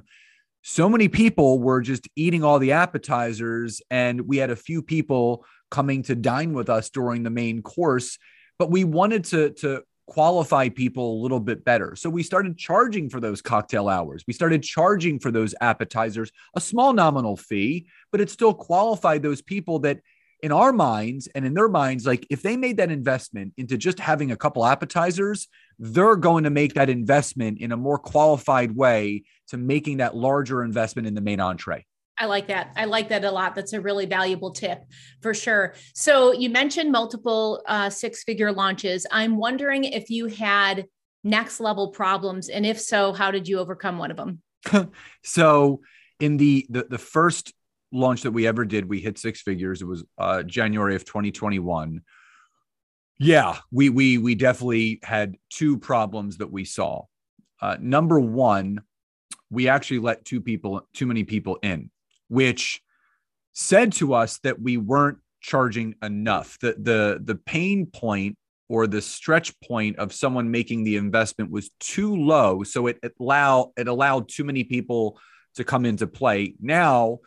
so 0.61 0.89
many 0.89 1.07
people 1.07 1.59
were 1.59 1.81
just 1.81 2.07
eating 2.15 2.43
all 2.43 2.59
the 2.59 2.73
appetizers 2.73 3.81
and 3.89 4.21
we 4.21 4.37
had 4.37 4.49
a 4.49 4.55
few 4.55 4.81
people 4.81 5.45
coming 5.69 6.03
to 6.03 6.15
dine 6.15 6.53
with 6.53 6.69
us 6.69 6.89
during 6.89 7.23
the 7.23 7.29
main 7.29 7.61
course 7.61 8.17
but 8.59 8.71
we 8.71 8.83
wanted 8.83 9.23
to 9.23 9.51
to 9.51 9.81
qualify 10.07 10.69
people 10.69 11.13
a 11.13 11.21
little 11.21 11.39
bit 11.39 11.63
better 11.65 11.95
so 11.95 12.09
we 12.09 12.23
started 12.23 12.57
charging 12.57 13.09
for 13.09 13.19
those 13.19 13.41
cocktail 13.41 13.89
hours 13.89 14.23
we 14.25 14.33
started 14.33 14.63
charging 14.63 15.19
for 15.19 15.31
those 15.31 15.53
appetizers 15.61 16.31
a 16.55 16.61
small 16.61 16.93
nominal 16.93 17.35
fee 17.35 17.85
but 18.11 18.21
it 18.21 18.29
still 18.29 18.53
qualified 18.53 19.21
those 19.21 19.41
people 19.41 19.79
that 19.79 19.99
in 20.43 20.51
our 20.51 20.71
minds 20.71 21.27
and 21.33 21.45
in 21.45 21.53
their 21.53 21.67
minds, 21.67 22.05
like 22.05 22.25
if 22.29 22.41
they 22.41 22.57
made 22.57 22.77
that 22.77 22.91
investment 22.91 23.53
into 23.57 23.77
just 23.77 23.99
having 23.99 24.31
a 24.31 24.37
couple 24.37 24.65
appetizers, 24.65 25.47
they're 25.79 26.15
going 26.15 26.43
to 26.43 26.49
make 26.49 26.75
that 26.75 26.89
investment 26.89 27.59
in 27.59 27.71
a 27.71 27.77
more 27.77 27.97
qualified 27.97 28.71
way 28.75 29.23
to 29.47 29.57
making 29.57 29.97
that 29.97 30.15
larger 30.15 30.63
investment 30.63 31.07
in 31.07 31.15
the 31.15 31.21
main 31.21 31.39
entree. 31.39 31.85
I 32.19 32.25
like 32.25 32.47
that. 32.47 32.73
I 32.75 32.85
like 32.85 33.09
that 33.09 33.23
a 33.23 33.31
lot. 33.31 33.55
That's 33.55 33.73
a 33.73 33.81
really 33.81 34.05
valuable 34.05 34.51
tip 34.51 34.83
for 35.21 35.33
sure. 35.33 35.75
So 35.93 36.31
you 36.31 36.49
mentioned 36.49 36.91
multiple 36.91 37.61
uh, 37.67 37.89
six 37.89 38.23
figure 38.23 38.51
launches. 38.51 39.05
I'm 39.11 39.37
wondering 39.37 39.83
if 39.83 40.09
you 40.09 40.27
had 40.27 40.85
next 41.23 41.59
level 41.59 41.89
problems, 41.91 42.49
and 42.49 42.65
if 42.65 42.79
so, 42.79 43.13
how 43.13 43.31
did 43.31 43.47
you 43.47 43.59
overcome 43.59 43.97
one 43.97 44.11
of 44.11 44.17
them? 44.17 44.41
so 45.23 45.81
in 46.19 46.37
the, 46.37 46.65
the 46.69 46.87
the 46.89 46.97
first 46.97 47.53
launch 47.91 48.23
that 48.23 48.31
we 48.31 48.47
ever 48.47 48.65
did, 48.65 48.87
we 48.87 48.99
hit 48.99 49.17
six 49.17 49.41
figures. 49.41 49.81
It 49.81 49.85
was 49.85 50.03
uh, 50.17 50.43
January 50.43 50.95
of 50.95 51.05
2021. 51.05 52.01
Yeah, 53.19 53.57
we 53.71 53.89
we 53.89 54.17
we 54.17 54.35
definitely 54.35 54.99
had 55.03 55.37
two 55.49 55.77
problems 55.77 56.37
that 56.37 56.51
we 56.51 56.65
saw. 56.65 57.03
Uh, 57.59 57.77
number 57.79 58.19
one, 58.19 58.81
we 59.49 59.67
actually 59.67 59.99
let 59.99 60.25
two 60.25 60.41
people, 60.41 60.87
too 60.93 61.07
many 61.07 61.23
people 61.23 61.57
in, 61.63 61.89
which 62.27 62.81
said 63.53 63.93
to 63.93 64.13
us 64.13 64.39
that 64.39 64.61
we 64.61 64.77
weren't 64.77 65.17
charging 65.41 65.95
enough. 66.01 66.57
The 66.59 66.75
the 66.77 67.19
the 67.23 67.35
pain 67.35 67.85
point 67.85 68.37
or 68.69 68.85
the 68.85 69.01
stretch 69.01 69.57
point 69.61 69.97
of 69.97 70.13
someone 70.13 70.51
making 70.51 70.83
the 70.83 70.97
investment 70.97 71.49
was 71.49 71.69
too 71.79 72.15
low, 72.15 72.63
so 72.63 72.87
it, 72.87 72.99
it 73.01 73.13
allow 73.19 73.71
it 73.77 73.87
allowed 73.87 74.29
too 74.29 74.43
many 74.43 74.63
people 74.63 75.19
to 75.55 75.63
come 75.63 75.85
into 75.85 76.05
play. 76.07 76.53
Now 76.59 77.19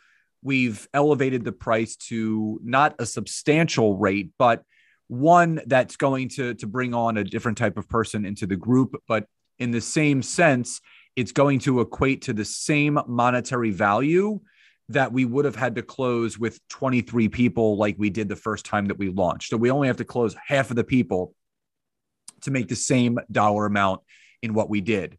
we've 0.43 0.87
elevated 0.93 1.43
the 1.43 1.51
price 1.51 1.95
to 1.95 2.59
not 2.63 2.95
a 2.99 3.05
substantial 3.05 3.97
rate, 3.97 4.31
but 4.37 4.63
one 5.07 5.61
that's 5.67 5.97
going 5.97 6.29
to 6.29 6.53
to 6.55 6.67
bring 6.67 6.93
on 6.93 7.17
a 7.17 7.23
different 7.23 7.57
type 7.57 7.77
of 7.77 7.89
person 7.89 8.25
into 8.25 8.47
the 8.47 8.55
group, 8.55 8.95
but 9.07 9.25
in 9.59 9.71
the 9.71 9.81
same 9.81 10.23
sense, 10.23 10.81
it's 11.15 11.31
going 11.31 11.59
to 11.59 11.81
equate 11.81 12.23
to 12.23 12.33
the 12.33 12.45
same 12.45 12.97
monetary 13.07 13.71
value 13.71 14.39
that 14.93 15.11
we 15.11 15.25
would 15.25 15.45
have 15.45 15.55
had 15.55 15.75
to 15.75 15.81
close 15.81 16.37
with 16.37 16.59
23 16.69 17.29
people 17.29 17.77
like 17.77 17.95
we 17.97 18.09
did 18.09 18.29
the 18.29 18.35
first 18.35 18.65
time 18.65 18.87
that 18.87 18.97
we 18.97 19.09
launched. 19.09 19.49
So 19.49 19.57
we 19.57 19.71
only 19.71 19.87
have 19.87 19.97
to 19.97 20.05
close 20.05 20.35
half 20.45 20.69
of 20.69 20.75
the 20.75 20.83
people 20.83 21.33
to 22.41 22.51
make 22.51 22.67
the 22.67 22.75
same 22.75 23.19
dollar 23.31 23.65
amount 23.65 24.01
in 24.41 24.53
what 24.53 24.69
we 24.69 24.81
did. 24.81 25.17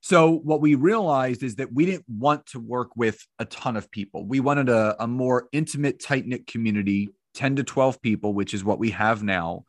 So 0.00 0.32
what 0.32 0.60
we 0.60 0.74
realized 0.74 1.42
is 1.42 1.56
that 1.56 1.72
we 1.72 1.86
didn't 1.86 2.04
want 2.08 2.46
to 2.46 2.60
work 2.60 2.96
with 2.96 3.24
a 3.38 3.44
ton 3.44 3.76
of 3.76 3.90
people. 3.90 4.26
We 4.26 4.40
wanted 4.40 4.68
a, 4.68 4.96
a 5.02 5.06
more 5.06 5.48
intimate, 5.52 6.00
tight 6.00 6.26
knit 6.26 6.46
community, 6.46 7.10
10 7.34 7.56
to 7.56 7.62
12 7.62 8.02
people, 8.02 8.34
which 8.34 8.52
is 8.52 8.64
what 8.64 8.80
we 8.80 8.90
have 8.90 9.22
now. 9.22 9.64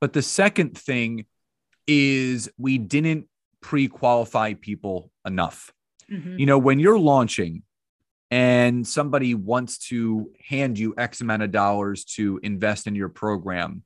But 0.00 0.12
the 0.12 0.22
second 0.22 0.76
thing 0.76 1.24
is 1.86 2.50
we 2.58 2.78
didn't 2.78 3.26
pre 3.62 3.88
qualify 3.88 4.54
people 4.54 5.10
enough. 5.24 5.72
Mm-hmm. 6.10 6.38
You 6.38 6.46
know, 6.46 6.58
when 6.58 6.78
you're 6.78 6.98
launching 6.98 7.62
and 8.30 8.86
somebody 8.86 9.34
wants 9.34 9.78
to 9.88 10.30
hand 10.48 10.78
you 10.78 10.94
X 10.96 11.20
amount 11.20 11.42
of 11.42 11.50
dollars 11.50 12.04
to 12.04 12.38
invest 12.42 12.86
in 12.86 12.94
your 12.94 13.08
program, 13.08 13.82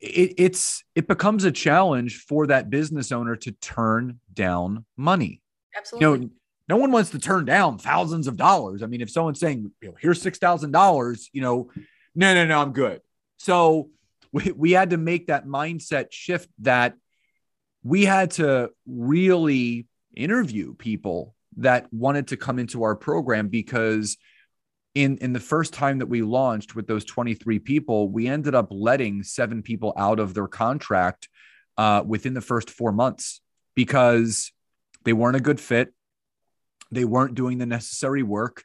it, 0.00 0.34
it's 0.38 0.84
it 0.94 1.06
becomes 1.06 1.44
a 1.44 1.52
challenge 1.52 2.18
for 2.18 2.46
that 2.46 2.70
business 2.70 3.12
owner 3.12 3.36
to 3.36 3.52
turn 3.52 4.20
down 4.32 4.84
money. 4.96 5.42
Absolutely. 5.76 6.06
You 6.06 6.24
know, 6.24 6.30
no 6.68 6.76
one 6.76 6.92
wants 6.92 7.10
to 7.10 7.18
turn 7.18 7.44
down 7.44 7.78
thousands 7.78 8.26
of 8.26 8.36
dollars. 8.36 8.82
I 8.82 8.86
mean, 8.86 9.00
if 9.00 9.10
someone's 9.10 9.40
saying, 9.40 9.70
you 9.80 9.88
know, 9.88 9.94
here's 10.00 10.22
six 10.22 10.38
thousand 10.38 10.72
dollars, 10.72 11.28
you 11.32 11.42
know, 11.42 11.70
no, 12.14 12.34
no, 12.34 12.46
no, 12.46 12.60
I'm 12.60 12.72
good. 12.72 13.00
So 13.38 13.90
we, 14.32 14.52
we 14.52 14.72
had 14.72 14.90
to 14.90 14.96
make 14.96 15.26
that 15.26 15.46
mindset 15.46 16.06
shift 16.10 16.48
that 16.60 16.94
we 17.82 18.04
had 18.04 18.32
to 18.32 18.70
really 18.86 19.86
interview 20.14 20.74
people 20.74 21.34
that 21.56 21.92
wanted 21.92 22.28
to 22.28 22.36
come 22.36 22.58
into 22.58 22.82
our 22.82 22.96
program 22.96 23.48
because 23.48 24.16
in 24.94 25.16
in 25.18 25.32
the 25.32 25.40
first 25.40 25.72
time 25.72 25.98
that 25.98 26.06
we 26.06 26.22
launched 26.22 26.74
with 26.74 26.86
those 26.86 27.04
23 27.04 27.58
people 27.58 28.10
we 28.10 28.26
ended 28.26 28.54
up 28.54 28.68
letting 28.70 29.22
seven 29.22 29.62
people 29.62 29.92
out 29.96 30.20
of 30.20 30.34
their 30.34 30.48
contract 30.48 31.28
uh, 31.78 32.02
within 32.06 32.34
the 32.34 32.40
first 32.40 32.70
four 32.70 32.92
months 32.92 33.40
because 33.74 34.52
they 35.04 35.12
weren't 35.12 35.36
a 35.36 35.40
good 35.40 35.60
fit. 35.60 35.92
They 36.90 37.04
weren't 37.04 37.34
doing 37.34 37.58
the 37.58 37.66
necessary 37.66 38.22
work. 38.22 38.64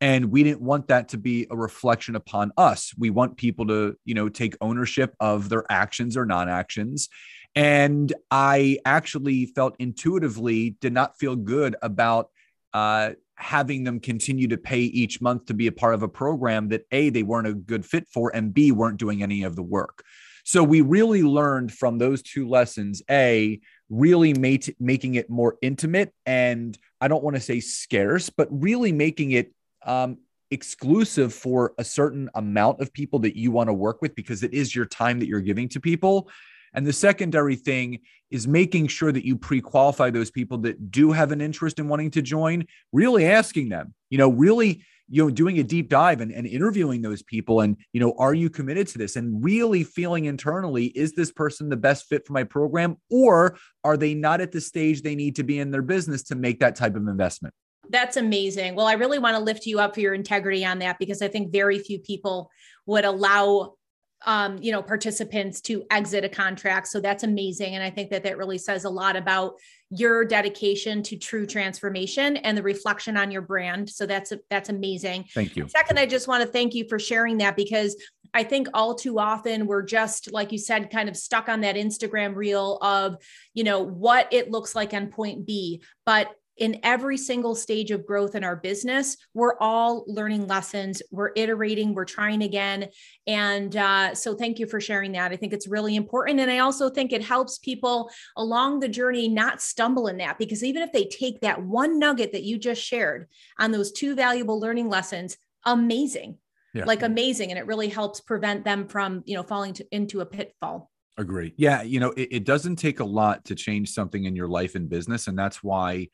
And 0.00 0.26
we 0.26 0.42
didn't 0.42 0.60
want 0.60 0.88
that 0.88 1.10
to 1.10 1.18
be 1.18 1.46
a 1.50 1.56
reflection 1.56 2.16
upon 2.16 2.52
us. 2.56 2.92
We 2.98 3.10
want 3.10 3.36
people 3.36 3.66
to 3.68 3.96
you 4.04 4.14
know 4.14 4.28
take 4.28 4.56
ownership 4.60 5.14
of 5.20 5.48
their 5.48 5.64
actions 5.70 6.16
or 6.16 6.26
non-actions 6.26 7.08
and 7.56 8.12
i 8.30 8.78
actually 8.84 9.46
felt 9.46 9.74
intuitively 9.80 10.70
did 10.80 10.92
not 10.92 11.18
feel 11.18 11.34
good 11.34 11.74
about 11.82 12.30
uh, 12.72 13.12
having 13.36 13.84
them 13.84 14.00
continue 14.00 14.48
to 14.48 14.56
pay 14.56 14.80
each 14.80 15.20
month 15.20 15.46
to 15.46 15.54
be 15.54 15.66
a 15.66 15.72
part 15.72 15.94
of 15.94 16.02
a 16.02 16.08
program 16.08 16.68
that 16.68 16.86
A, 16.90 17.10
they 17.10 17.22
weren't 17.22 17.46
a 17.46 17.54
good 17.54 17.84
fit 17.84 18.08
for, 18.08 18.34
and 18.34 18.52
B, 18.52 18.72
weren't 18.72 18.98
doing 18.98 19.22
any 19.22 19.42
of 19.44 19.56
the 19.56 19.62
work. 19.62 20.02
So 20.44 20.62
we 20.62 20.80
really 20.80 21.22
learned 21.22 21.72
from 21.72 21.98
those 21.98 22.22
two 22.22 22.48
lessons, 22.48 23.02
A, 23.10 23.60
really 23.88 24.32
made, 24.32 24.74
making 24.78 25.14
it 25.14 25.28
more 25.28 25.56
intimate 25.60 26.12
and 26.24 26.76
I 27.00 27.08
don't 27.08 27.22
want 27.22 27.36
to 27.36 27.42
say 27.42 27.60
scarce, 27.60 28.30
but 28.30 28.48
really 28.50 28.92
making 28.92 29.32
it 29.32 29.52
um, 29.84 30.18
exclusive 30.50 31.34
for 31.34 31.74
a 31.78 31.84
certain 31.84 32.30
amount 32.34 32.80
of 32.80 32.92
people 32.92 33.18
that 33.20 33.36
you 33.36 33.50
want 33.50 33.68
to 33.68 33.74
work 33.74 34.00
with 34.00 34.14
because 34.14 34.42
it 34.42 34.54
is 34.54 34.74
your 34.74 34.86
time 34.86 35.18
that 35.18 35.26
you're 35.26 35.40
giving 35.40 35.68
to 35.70 35.80
people. 35.80 36.30
And 36.76 36.86
the 36.86 36.92
secondary 36.92 37.56
thing 37.56 38.00
is 38.30 38.46
making 38.46 38.88
sure 38.88 39.10
that 39.10 39.24
you 39.24 39.36
pre 39.36 39.60
qualify 39.60 40.10
those 40.10 40.30
people 40.30 40.58
that 40.58 40.90
do 40.90 41.10
have 41.10 41.32
an 41.32 41.40
interest 41.40 41.78
in 41.78 41.88
wanting 41.88 42.10
to 42.12 42.22
join, 42.22 42.66
really 42.92 43.26
asking 43.26 43.70
them, 43.70 43.94
you 44.10 44.18
know, 44.18 44.28
really 44.28 44.84
you 45.08 45.22
know 45.22 45.30
doing 45.30 45.58
a 45.58 45.62
deep 45.62 45.88
dive 45.88 46.20
and, 46.20 46.32
and 46.32 46.46
interviewing 46.46 47.00
those 47.00 47.22
people 47.22 47.60
and 47.60 47.76
you 47.92 48.00
know 48.00 48.12
are 48.18 48.34
you 48.34 48.50
committed 48.50 48.86
to 48.88 48.98
this? 48.98 49.16
And 49.16 49.42
really 49.42 49.84
feeling 49.84 50.26
internally 50.26 50.86
is 50.86 51.12
this 51.12 51.32
person 51.32 51.68
the 51.68 51.76
best 51.76 52.06
fit 52.06 52.26
for 52.26 52.32
my 52.32 52.44
program 52.44 52.96
or 53.10 53.56
are 53.82 53.96
they 53.96 54.14
not 54.14 54.40
at 54.40 54.52
the 54.52 54.60
stage 54.60 55.02
they 55.02 55.14
need 55.14 55.36
to 55.36 55.44
be 55.44 55.58
in 55.58 55.70
their 55.70 55.82
business 55.82 56.24
to 56.24 56.34
make 56.34 56.60
that 56.60 56.76
type 56.76 56.96
of 56.96 57.06
investment? 57.06 57.54
That's 57.88 58.16
amazing. 58.16 58.74
Well 58.74 58.86
i 58.86 58.94
really 58.94 59.18
want 59.18 59.36
to 59.36 59.42
lift 59.42 59.64
you 59.64 59.78
up 59.78 59.94
for 59.94 60.00
your 60.00 60.14
integrity 60.14 60.64
on 60.64 60.80
that 60.80 60.98
because 60.98 61.22
i 61.22 61.28
think 61.28 61.52
very 61.52 61.78
few 61.78 62.00
people 62.00 62.50
would 62.84 63.04
allow 63.04 63.76
um, 64.24 64.58
you 64.62 64.72
know, 64.72 64.82
participants 64.82 65.60
to 65.60 65.84
exit 65.90 66.24
a 66.24 66.28
contract. 66.28 66.88
So 66.88 67.00
that's 67.00 67.22
amazing. 67.22 67.74
And 67.74 67.84
I 67.84 67.90
think 67.90 68.10
that 68.10 68.22
that 68.24 68.38
really 68.38 68.58
says 68.58 68.84
a 68.84 68.90
lot 68.90 69.14
about 69.14 69.54
your 69.90 70.24
dedication 70.24 71.02
to 71.04 71.16
true 71.16 71.46
transformation 71.46 72.38
and 72.38 72.56
the 72.56 72.62
reflection 72.62 73.16
on 73.16 73.30
your 73.30 73.42
brand. 73.42 73.88
So 73.90 74.06
that's, 74.06 74.32
that's 74.50 74.68
amazing. 74.68 75.26
Thank 75.34 75.54
you. 75.54 75.68
Second, 75.68 75.98
I 75.98 76.06
just 76.06 76.28
want 76.28 76.42
to 76.42 76.48
thank 76.48 76.74
you 76.74 76.88
for 76.88 76.98
sharing 76.98 77.38
that 77.38 77.56
because 77.56 77.94
I 78.34 78.42
think 78.42 78.68
all 78.74 78.94
too 78.94 79.18
often 79.18 79.66
we're 79.66 79.82
just, 79.82 80.32
like 80.32 80.50
you 80.50 80.58
said, 80.58 80.90
kind 80.90 81.08
of 81.08 81.16
stuck 81.16 81.48
on 81.48 81.60
that 81.60 81.76
Instagram 81.76 82.34
reel 82.34 82.78
of, 82.82 83.16
you 83.54 83.64
know, 83.64 83.80
what 83.80 84.32
it 84.32 84.50
looks 84.50 84.74
like 84.74 84.92
on 84.92 85.08
point 85.08 85.46
B. 85.46 85.82
But 86.04 86.30
in 86.56 86.80
every 86.82 87.16
single 87.16 87.54
stage 87.54 87.90
of 87.90 88.06
growth 88.06 88.34
in 88.34 88.44
our 88.44 88.56
business, 88.56 89.16
we're 89.34 89.56
all 89.58 90.04
learning 90.06 90.46
lessons, 90.46 91.02
we're 91.10 91.32
iterating, 91.36 91.94
we're 91.94 92.04
trying 92.04 92.42
again. 92.42 92.88
And 93.26 93.76
uh, 93.76 94.14
so, 94.14 94.34
thank 94.34 94.58
you 94.58 94.66
for 94.66 94.80
sharing 94.80 95.12
that. 95.12 95.32
I 95.32 95.36
think 95.36 95.52
it's 95.52 95.68
really 95.68 95.96
important. 95.96 96.40
And 96.40 96.50
I 96.50 96.58
also 96.58 96.88
think 96.88 97.12
it 97.12 97.22
helps 97.22 97.58
people 97.58 98.10
along 98.36 98.80
the 98.80 98.88
journey 98.88 99.28
not 99.28 99.60
stumble 99.60 100.06
in 100.08 100.16
that 100.18 100.38
because 100.38 100.64
even 100.64 100.82
if 100.82 100.92
they 100.92 101.04
take 101.04 101.40
that 101.40 101.62
one 101.62 101.98
nugget 101.98 102.32
that 102.32 102.42
you 102.42 102.58
just 102.58 102.82
shared 102.82 103.28
on 103.58 103.70
those 103.70 103.92
two 103.92 104.14
valuable 104.14 104.58
learning 104.60 104.88
lessons, 104.88 105.36
amazing. 105.64 106.38
Yeah. 106.74 106.84
Like 106.84 107.02
amazing. 107.02 107.50
And 107.50 107.58
it 107.58 107.66
really 107.66 107.88
helps 107.88 108.20
prevent 108.20 108.64
them 108.64 108.86
from, 108.86 109.22
you 109.24 109.34
know, 109.34 109.42
falling 109.42 109.72
to, 109.74 109.86
into 109.94 110.20
a 110.20 110.26
pitfall. 110.26 110.90
Agree. 111.16 111.54
Yeah. 111.56 111.80
You 111.80 112.00
know, 112.00 112.10
it, 112.10 112.28
it 112.30 112.44
doesn't 112.44 112.76
take 112.76 113.00
a 113.00 113.04
lot 113.04 113.46
to 113.46 113.54
change 113.54 113.90
something 113.90 114.24
in 114.24 114.36
your 114.36 114.48
life 114.48 114.74
and 114.74 114.88
business. 114.88 115.28
And 115.28 115.38
that's 115.38 115.62
why 115.62 116.08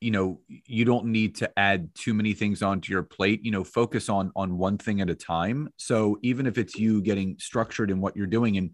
you 0.00 0.10
know 0.10 0.40
you 0.48 0.84
don't 0.84 1.06
need 1.06 1.36
to 1.36 1.50
add 1.58 1.94
too 1.94 2.14
many 2.14 2.32
things 2.32 2.62
onto 2.62 2.92
your 2.92 3.02
plate 3.02 3.40
you 3.44 3.50
know 3.50 3.64
focus 3.64 4.08
on 4.08 4.30
on 4.36 4.58
one 4.58 4.78
thing 4.78 5.00
at 5.00 5.10
a 5.10 5.14
time. 5.14 5.68
So 5.76 6.18
even 6.22 6.46
if 6.46 6.58
it's 6.58 6.76
you 6.76 7.02
getting 7.02 7.36
structured 7.38 7.90
in 7.90 8.00
what 8.00 8.16
you're 8.16 8.26
doing 8.26 8.56
and 8.56 8.70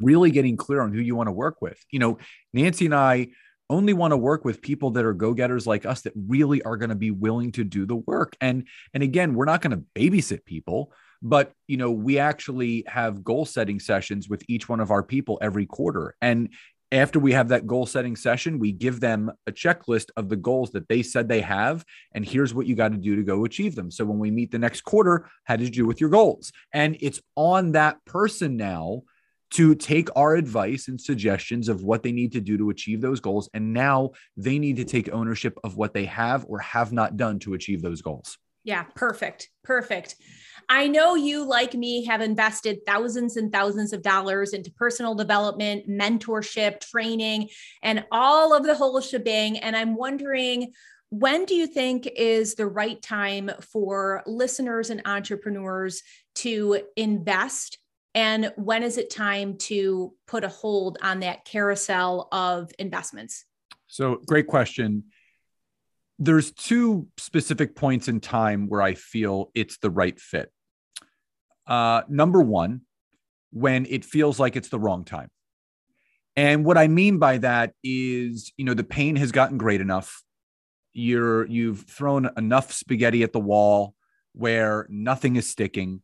really 0.00 0.30
getting 0.30 0.56
clear 0.56 0.80
on 0.80 0.92
who 0.92 1.00
you 1.00 1.14
want 1.14 1.28
to 1.28 1.32
work 1.32 1.62
with 1.62 1.78
you 1.90 2.00
know 2.00 2.18
nancy 2.52 2.86
and 2.86 2.94
i 2.94 3.28
only 3.70 3.92
want 3.92 4.12
to 4.12 4.16
work 4.16 4.44
with 4.44 4.60
people 4.60 4.90
that 4.90 5.04
are 5.04 5.14
go-getters 5.14 5.66
like 5.66 5.86
us 5.86 6.02
that 6.02 6.12
really 6.14 6.62
are 6.62 6.76
going 6.76 6.90
to 6.90 6.94
be 6.94 7.10
willing 7.10 7.50
to 7.52 7.64
do 7.64 7.86
the 7.86 7.96
work. 7.96 8.36
And 8.40 8.68
and 8.92 9.02
again 9.02 9.34
we're 9.34 9.46
not 9.46 9.62
going 9.62 9.76
to 9.76 9.84
babysit 9.94 10.44
people 10.44 10.92
but 11.22 11.52
you 11.66 11.78
know 11.78 11.90
we 11.90 12.18
actually 12.18 12.84
have 12.86 13.24
goal 13.24 13.46
setting 13.46 13.80
sessions 13.80 14.28
with 14.28 14.44
each 14.46 14.68
one 14.68 14.80
of 14.80 14.90
our 14.90 15.02
people 15.02 15.38
every 15.40 15.64
quarter. 15.64 16.14
And 16.20 16.50
after 16.92 17.18
we 17.18 17.32
have 17.32 17.48
that 17.48 17.66
goal 17.66 17.86
setting 17.86 18.16
session 18.16 18.58
we 18.58 18.72
give 18.72 19.00
them 19.00 19.30
a 19.46 19.52
checklist 19.52 20.10
of 20.16 20.28
the 20.28 20.36
goals 20.36 20.70
that 20.72 20.88
they 20.88 21.02
said 21.02 21.28
they 21.28 21.40
have 21.40 21.84
and 22.14 22.24
here's 22.24 22.54
what 22.54 22.66
you 22.66 22.74
got 22.74 22.92
to 22.92 22.98
do 22.98 23.16
to 23.16 23.22
go 23.22 23.44
achieve 23.44 23.74
them 23.74 23.90
so 23.90 24.04
when 24.04 24.18
we 24.18 24.30
meet 24.30 24.50
the 24.50 24.58
next 24.58 24.82
quarter 24.82 25.28
how 25.44 25.56
did 25.56 25.64
you 25.64 25.82
do 25.82 25.86
with 25.86 26.00
your 26.00 26.10
goals 26.10 26.52
and 26.72 26.96
it's 27.00 27.20
on 27.36 27.72
that 27.72 28.04
person 28.04 28.56
now 28.56 29.02
to 29.54 29.74
take 29.76 30.08
our 30.16 30.34
advice 30.34 30.88
and 30.88 31.00
suggestions 31.00 31.68
of 31.68 31.84
what 31.84 32.02
they 32.02 32.10
need 32.10 32.32
to 32.32 32.40
do 32.40 32.58
to 32.58 32.70
achieve 32.70 33.00
those 33.00 33.20
goals. 33.20 33.48
And 33.54 33.72
now 33.72 34.10
they 34.36 34.58
need 34.58 34.76
to 34.78 34.84
take 34.84 35.08
ownership 35.12 35.56
of 35.62 35.76
what 35.76 35.94
they 35.94 36.06
have 36.06 36.44
or 36.48 36.58
have 36.58 36.92
not 36.92 37.16
done 37.16 37.38
to 37.40 37.54
achieve 37.54 37.80
those 37.80 38.02
goals. 38.02 38.36
Yeah, 38.64 38.82
perfect. 38.96 39.50
Perfect. 39.62 40.16
I 40.68 40.88
know 40.88 41.14
you, 41.14 41.44
like 41.44 41.74
me, 41.74 42.04
have 42.04 42.20
invested 42.20 42.78
thousands 42.86 43.36
and 43.36 43.52
thousands 43.52 43.92
of 43.92 44.02
dollars 44.02 44.52
into 44.52 44.70
personal 44.72 45.14
development, 45.14 45.88
mentorship, 45.88 46.80
training, 46.80 47.48
and 47.82 48.04
all 48.10 48.54
of 48.54 48.64
the 48.64 48.74
whole 48.74 49.00
shebang. 49.00 49.58
And 49.58 49.76
I'm 49.76 49.96
wondering, 49.96 50.72
when 51.10 51.44
do 51.44 51.54
you 51.54 51.66
think 51.66 52.06
is 52.06 52.54
the 52.54 52.66
right 52.66 53.00
time 53.00 53.50
for 53.72 54.22
listeners 54.26 54.90
and 54.90 55.02
entrepreneurs 55.04 56.02
to 56.36 56.80
invest 56.96 57.78
and 58.14 58.52
when 58.56 58.84
is 58.84 58.96
it 58.96 59.10
time 59.10 59.56
to 59.58 60.14
put 60.26 60.44
a 60.44 60.48
hold 60.48 60.98
on 61.02 61.20
that 61.20 61.44
carousel 61.44 62.28
of 62.30 62.70
investments? 62.78 63.44
So, 63.88 64.20
great 64.26 64.46
question. 64.46 65.04
There's 66.18 66.52
two 66.52 67.08
specific 67.16 67.74
points 67.74 68.06
in 68.06 68.20
time 68.20 68.68
where 68.68 68.82
I 68.82 68.94
feel 68.94 69.50
it's 69.54 69.78
the 69.78 69.90
right 69.90 70.18
fit. 70.18 70.52
Uh, 71.66 72.02
number 72.08 72.40
one, 72.40 72.82
when 73.52 73.86
it 73.86 74.04
feels 74.04 74.38
like 74.38 74.56
it's 74.56 74.68
the 74.68 74.78
wrong 74.78 75.04
time. 75.04 75.28
And 76.36 76.64
what 76.64 76.76
I 76.76 76.88
mean 76.88 77.18
by 77.18 77.38
that 77.38 77.74
is, 77.84 78.52
you 78.56 78.64
know, 78.64 78.74
the 78.74 78.84
pain 78.84 79.16
has 79.16 79.30
gotten 79.30 79.56
great 79.56 79.80
enough. 79.80 80.22
You're 80.92 81.46
you've 81.46 81.82
thrown 81.82 82.28
enough 82.36 82.72
spaghetti 82.72 83.22
at 83.22 83.32
the 83.32 83.40
wall 83.40 83.94
where 84.32 84.86
nothing 84.90 85.36
is 85.36 85.48
sticking. 85.48 86.02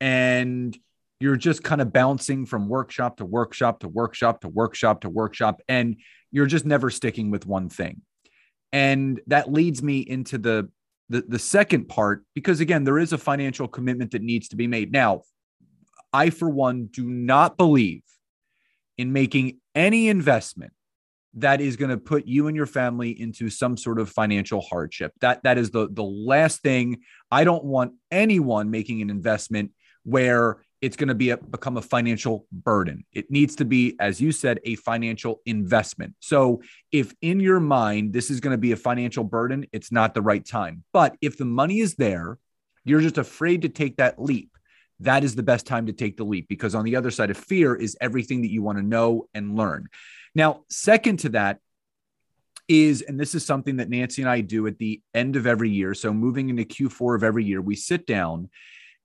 And 0.00 0.76
you're 1.20 1.36
just 1.36 1.62
kind 1.62 1.80
of 1.80 1.92
bouncing 1.92 2.46
from 2.46 2.68
workshop 2.68 3.18
to 3.18 3.24
workshop 3.24 3.80
to 3.80 3.88
workshop 3.88 4.40
to 4.42 4.48
workshop 4.48 5.00
to 5.02 5.08
workshop 5.08 5.62
and 5.68 5.96
you're 6.30 6.46
just 6.46 6.66
never 6.66 6.90
sticking 6.90 7.30
with 7.30 7.46
one 7.46 7.68
thing 7.68 8.02
and 8.72 9.20
that 9.26 9.52
leads 9.52 9.82
me 9.82 10.00
into 10.00 10.38
the 10.38 10.68
the, 11.08 11.22
the 11.22 11.38
second 11.38 11.88
part 11.88 12.24
because 12.34 12.60
again 12.60 12.84
there 12.84 12.98
is 12.98 13.12
a 13.12 13.18
financial 13.18 13.68
commitment 13.68 14.10
that 14.12 14.22
needs 14.22 14.48
to 14.48 14.56
be 14.56 14.66
made. 14.66 14.92
Now 14.92 15.22
i 16.12 16.30
for 16.30 16.48
one 16.48 16.86
do 16.86 17.04
not 17.04 17.56
believe 17.56 18.02
in 18.96 19.12
making 19.12 19.58
any 19.74 20.08
investment 20.08 20.72
that 21.34 21.60
is 21.60 21.76
going 21.76 21.90
to 21.90 21.98
put 21.98 22.26
you 22.26 22.46
and 22.46 22.56
your 22.56 22.66
family 22.66 23.10
into 23.10 23.50
some 23.50 23.76
sort 23.76 24.00
of 24.00 24.08
financial 24.08 24.62
hardship. 24.62 25.12
That 25.20 25.42
that 25.44 25.58
is 25.58 25.70
the 25.70 25.88
the 25.90 26.04
last 26.04 26.62
thing. 26.62 27.02
I 27.30 27.44
don't 27.44 27.64
want 27.64 27.92
anyone 28.10 28.70
making 28.70 29.02
an 29.02 29.10
investment 29.10 29.72
where 30.04 30.62
it's 30.86 30.96
going 30.96 31.08
to 31.08 31.16
be 31.16 31.30
a, 31.30 31.36
become 31.36 31.76
a 31.76 31.82
financial 31.82 32.46
burden. 32.52 33.04
It 33.12 33.28
needs 33.28 33.56
to 33.56 33.64
be, 33.64 33.96
as 33.98 34.20
you 34.20 34.30
said, 34.30 34.60
a 34.62 34.76
financial 34.76 35.40
investment. 35.44 36.14
So 36.20 36.62
if 36.92 37.12
in 37.20 37.40
your 37.40 37.58
mind 37.58 38.12
this 38.12 38.30
is 38.30 38.38
going 38.38 38.52
to 38.52 38.58
be 38.58 38.70
a 38.70 38.76
financial 38.76 39.24
burden, 39.24 39.66
it's 39.72 39.90
not 39.90 40.14
the 40.14 40.22
right 40.22 40.46
time. 40.46 40.84
But 40.92 41.16
if 41.20 41.38
the 41.38 41.44
money 41.44 41.80
is 41.80 41.96
there, 41.96 42.38
you're 42.84 43.00
just 43.00 43.18
afraid 43.18 43.62
to 43.62 43.68
take 43.68 43.96
that 43.96 44.22
leap. 44.22 44.52
That 45.00 45.24
is 45.24 45.34
the 45.34 45.42
best 45.42 45.66
time 45.66 45.86
to 45.86 45.92
take 45.92 46.16
the 46.16 46.24
leap 46.24 46.46
because 46.48 46.76
on 46.76 46.84
the 46.84 46.94
other 46.94 47.10
side 47.10 47.32
of 47.32 47.36
fear 47.36 47.74
is 47.74 47.96
everything 48.00 48.42
that 48.42 48.52
you 48.52 48.62
want 48.62 48.78
to 48.78 48.84
know 48.84 49.26
and 49.34 49.56
learn. 49.56 49.88
Now, 50.36 50.62
second 50.70 51.18
to 51.20 51.30
that 51.30 51.58
is, 52.68 53.02
and 53.02 53.18
this 53.18 53.34
is 53.34 53.44
something 53.44 53.78
that 53.78 53.90
Nancy 53.90 54.22
and 54.22 54.30
I 54.30 54.40
do 54.40 54.68
at 54.68 54.78
the 54.78 55.02
end 55.12 55.34
of 55.34 55.48
every 55.48 55.68
year. 55.68 55.94
So 55.94 56.12
moving 56.12 56.48
into 56.48 56.62
Q4 56.62 57.16
of 57.16 57.24
every 57.24 57.44
year, 57.44 57.60
we 57.60 57.74
sit 57.74 58.06
down 58.06 58.50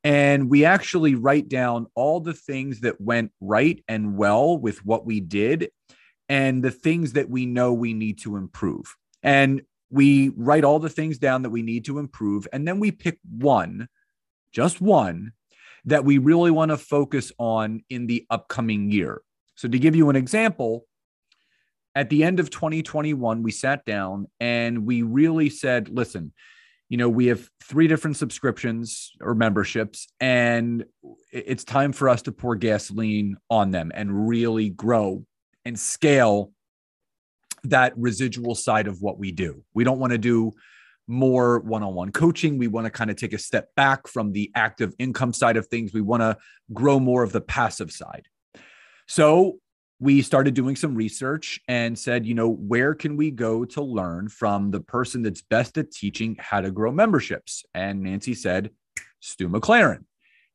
and 0.04 0.50
we 0.50 0.66
actually 0.66 1.16
write 1.16 1.48
down 1.48 1.88
all 1.96 2.20
the 2.20 2.34
things 2.34 2.80
that 2.82 3.00
went 3.00 3.32
right 3.40 3.84
and 3.88 4.18
well 4.18 4.58
with 4.58 4.84
what 4.86 5.06
we 5.06 5.20
did 5.20 5.70
and 6.28 6.64
the 6.64 6.72
things 6.72 7.14
that 7.14 7.30
we 7.30 7.46
know 7.46 7.74
we 7.74 7.94
need 7.94 8.18
to 8.20 8.38
improve. 8.38 8.96
And 9.22 9.62
we 9.92 10.30
write 10.30 10.64
all 10.64 10.80
the 10.80 10.90
things 10.90 11.20
down 11.20 11.44
that 11.44 11.50
we 11.50 11.62
need 11.62 11.86
to 11.86 12.00
improve. 12.00 12.48
And 12.52 12.68
then 12.68 12.80
we 12.80 12.92
pick 12.92 13.20
one, 13.38 13.90
just 14.52 14.82
one, 14.82 15.34
that 15.86 16.06
we 16.06 16.18
really 16.18 16.52
want 16.52 16.72
to 16.72 16.78
focus 16.78 17.32
on 17.38 17.84
in 17.90 18.08
the 18.08 18.26
upcoming 18.30 18.92
year. 18.92 19.22
So, 19.56 19.68
to 19.68 19.78
give 19.78 19.96
you 19.96 20.10
an 20.10 20.16
example, 20.16 20.86
at 21.94 22.10
the 22.10 22.24
end 22.24 22.40
of 22.40 22.50
2021, 22.50 23.44
we 23.44 23.52
sat 23.52 23.84
down 23.86 24.28
and 24.40 24.86
we 24.86 25.02
really 25.02 25.50
said, 25.50 25.90
listen, 25.90 26.34
you 26.92 26.98
know, 26.98 27.08
we 27.08 27.28
have 27.28 27.50
three 27.64 27.88
different 27.88 28.18
subscriptions 28.18 29.14
or 29.22 29.34
memberships, 29.34 30.10
and 30.20 30.84
it's 31.32 31.64
time 31.64 31.94
for 31.94 32.10
us 32.10 32.24
to 32.24 32.34
pour 32.34 32.58
gasoline 32.58 33.38
on 33.50 33.72
them 33.72 33.94
and 33.96 34.28
really 34.28 34.68
grow 34.68 35.26
and 35.64 35.80
scale 35.80 36.52
that 37.64 37.94
residual 37.96 38.56
side 38.56 38.88
of 38.88 39.02
what 39.02 39.18
we 39.18 39.32
do. 39.32 39.64
We 39.74 39.86
don't 39.86 40.00
want 40.00 40.12
to 40.12 40.18
do 40.18 40.52
more 41.08 41.60
one 41.60 41.82
on 41.82 41.94
one 41.94 42.12
coaching. 42.12 42.58
We 42.58 42.68
want 42.68 42.88
to 42.88 42.92
kind 42.92 43.10
of 43.10 43.16
take 43.16 43.32
a 43.32 43.38
step 43.38 43.74
back 43.74 44.10
from 44.10 44.34
the 44.34 44.52
active 44.54 44.94
income 45.00 45.32
side 45.32 45.56
of 45.56 45.68
things. 45.68 45.94
We 45.94 46.02
want 46.02 46.24
to 46.24 46.36
grow 46.74 47.00
more 47.00 47.24
of 47.24 47.32
the 47.32 47.40
passive 47.40 47.94
side. 47.94 48.28
So 49.08 49.60
we 50.02 50.24
started 50.24 50.56
doing 50.56 50.76
some 50.76 50.96
research 50.96 51.62
and 51.68 51.98
said, 51.98 52.26
you 52.26 52.34
know, 52.34 52.50
where 52.50 52.96
can 52.96 53.16
we 53.16 53.30
go 53.30 53.64
to 53.64 53.84
learn 53.84 54.28
from 54.28 54.72
the 54.72 54.80
person 54.80 55.22
that's 55.22 55.44
best 55.44 55.78
at 55.78 55.92
teaching 55.92 56.36
how 56.40 56.60
to 56.60 56.72
grow 56.72 56.92
memberships? 56.92 57.64
And 57.76 58.02
Nancy 58.02 58.34
said, 58.34 58.72
Stu 59.20 59.48
McLaren. 59.48 60.06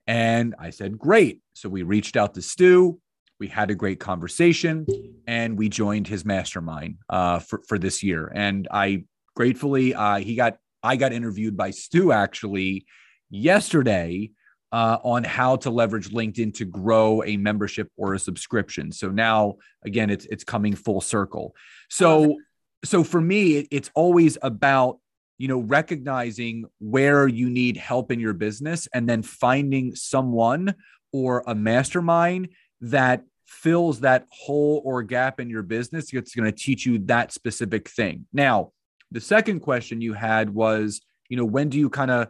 And 0.08 0.56
I 0.58 0.70
said, 0.70 0.98
great. 0.98 1.42
So 1.54 1.68
we 1.68 1.84
reached 1.84 2.16
out 2.16 2.34
to 2.34 2.42
Stu. 2.42 2.98
We 3.38 3.46
had 3.46 3.70
a 3.70 3.76
great 3.76 4.00
conversation 4.00 4.84
and 5.28 5.56
we 5.56 5.68
joined 5.68 6.08
his 6.08 6.24
mastermind 6.24 6.96
uh, 7.08 7.38
for, 7.38 7.62
for 7.68 7.78
this 7.78 8.02
year. 8.02 8.32
And 8.34 8.66
I 8.72 9.04
gratefully, 9.36 9.94
uh, 9.94 10.16
he 10.16 10.34
got, 10.34 10.56
I 10.82 10.96
got 10.96 11.12
interviewed 11.12 11.56
by 11.56 11.70
Stu 11.70 12.10
actually 12.10 12.84
yesterday 13.30 14.32
uh, 14.72 14.98
on 15.02 15.24
how 15.24 15.56
to 15.56 15.70
leverage 15.70 16.10
LinkedIn 16.10 16.54
to 16.54 16.64
grow 16.64 17.22
a 17.24 17.36
membership 17.36 17.90
or 17.96 18.14
a 18.14 18.18
subscription. 18.18 18.92
So 18.92 19.10
now, 19.10 19.56
again, 19.84 20.10
it's 20.10 20.26
it's 20.26 20.44
coming 20.44 20.74
full 20.74 21.00
circle. 21.00 21.54
So 21.88 22.36
so 22.84 23.04
for 23.04 23.20
me, 23.20 23.66
it's 23.70 23.90
always 23.94 24.38
about 24.42 24.98
you 25.38 25.48
know 25.48 25.58
recognizing 25.58 26.64
where 26.78 27.28
you 27.28 27.48
need 27.50 27.76
help 27.76 28.10
in 28.10 28.20
your 28.20 28.32
business 28.32 28.88
and 28.92 29.08
then 29.08 29.22
finding 29.22 29.94
someone 29.94 30.74
or 31.12 31.42
a 31.46 31.54
mastermind 31.54 32.48
that 32.80 33.22
fills 33.46 34.00
that 34.00 34.26
hole 34.30 34.82
or 34.84 35.02
gap 35.02 35.38
in 35.38 35.48
your 35.48 35.62
business 35.62 36.12
it's 36.12 36.34
going 36.34 36.50
to 36.50 36.56
teach 36.56 36.84
you 36.84 36.98
that 36.98 37.32
specific 37.32 37.88
thing 37.88 38.26
now 38.32 38.72
the 39.12 39.20
second 39.20 39.60
question 39.60 40.00
you 40.00 40.14
had 40.14 40.50
was 40.50 41.00
you 41.28 41.36
know 41.36 41.44
when 41.44 41.68
do 41.68 41.78
you 41.78 41.88
kind 41.88 42.10
of 42.10 42.28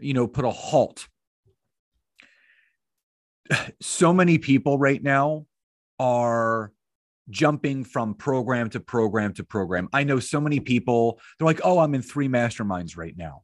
you 0.00 0.12
know 0.12 0.26
put 0.26 0.44
a 0.44 0.50
halt 0.50 1.06
so 3.80 4.12
many 4.12 4.38
people 4.38 4.78
right 4.78 5.02
now 5.02 5.46
are 5.98 6.72
jumping 7.30 7.84
from 7.84 8.14
program 8.14 8.70
to 8.70 8.80
program 8.80 9.32
to 9.34 9.44
program. 9.44 9.88
I 9.92 10.04
know 10.04 10.20
so 10.20 10.40
many 10.40 10.60
people, 10.60 11.20
they're 11.38 11.46
like, 11.46 11.60
oh, 11.64 11.78
I'm 11.78 11.94
in 11.94 12.02
three 12.02 12.28
masterminds 12.28 12.96
right 12.96 13.16
now. 13.16 13.42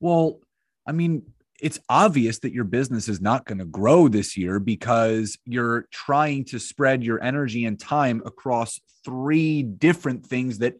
Well, 0.00 0.40
I 0.86 0.92
mean, 0.92 1.22
it's 1.60 1.80
obvious 1.88 2.38
that 2.40 2.52
your 2.52 2.64
business 2.64 3.08
is 3.08 3.20
not 3.20 3.44
going 3.44 3.58
to 3.58 3.64
grow 3.64 4.08
this 4.08 4.36
year 4.36 4.60
because 4.60 5.36
you're 5.44 5.86
trying 5.90 6.44
to 6.46 6.58
spread 6.58 7.02
your 7.02 7.22
energy 7.22 7.64
and 7.64 7.78
time 7.78 8.22
across 8.24 8.80
three 9.04 9.62
different 9.62 10.24
things 10.24 10.58
that 10.58 10.76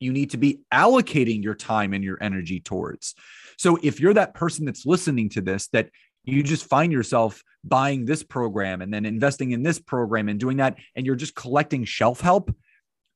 you 0.00 0.12
need 0.12 0.30
to 0.30 0.36
be 0.38 0.60
allocating 0.72 1.42
your 1.42 1.54
time 1.54 1.92
and 1.92 2.02
your 2.02 2.18
energy 2.20 2.58
towards. 2.58 3.14
So 3.58 3.78
if 3.82 4.00
you're 4.00 4.14
that 4.14 4.34
person 4.34 4.64
that's 4.64 4.86
listening 4.86 5.28
to 5.30 5.40
this 5.40 5.68
that 5.68 5.90
you 6.24 6.42
just 6.42 6.66
find 6.66 6.92
yourself 6.92 7.42
buying 7.62 8.04
this 8.04 8.22
program 8.22 8.82
and 8.82 8.92
then 8.92 9.06
investing 9.06 9.52
in 9.52 9.62
this 9.62 9.78
program 9.78 10.28
and 10.28 10.40
doing 10.40 10.58
that 10.58 10.76
and 10.94 11.06
you're 11.06 11.16
just 11.16 11.34
collecting 11.34 11.84
shelf 11.84 12.20
help 12.20 12.54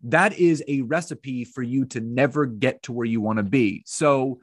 that 0.04 0.38
is 0.38 0.62
a 0.68 0.82
recipe 0.82 1.44
for 1.44 1.62
you 1.62 1.84
to 1.84 2.00
never 2.00 2.46
get 2.46 2.82
to 2.82 2.92
where 2.92 3.06
you 3.06 3.20
want 3.20 3.38
to 3.38 3.42
be 3.42 3.82
so 3.86 4.38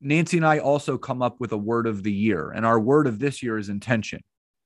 nancy 0.00 0.36
and 0.36 0.46
i 0.46 0.58
also 0.58 0.98
come 0.98 1.22
up 1.22 1.36
with 1.40 1.52
a 1.52 1.56
word 1.56 1.86
of 1.86 2.02
the 2.02 2.12
year 2.12 2.50
and 2.50 2.66
our 2.66 2.78
word 2.78 3.06
of 3.06 3.18
this 3.18 3.42
year 3.42 3.56
is 3.56 3.68
intention 3.68 4.22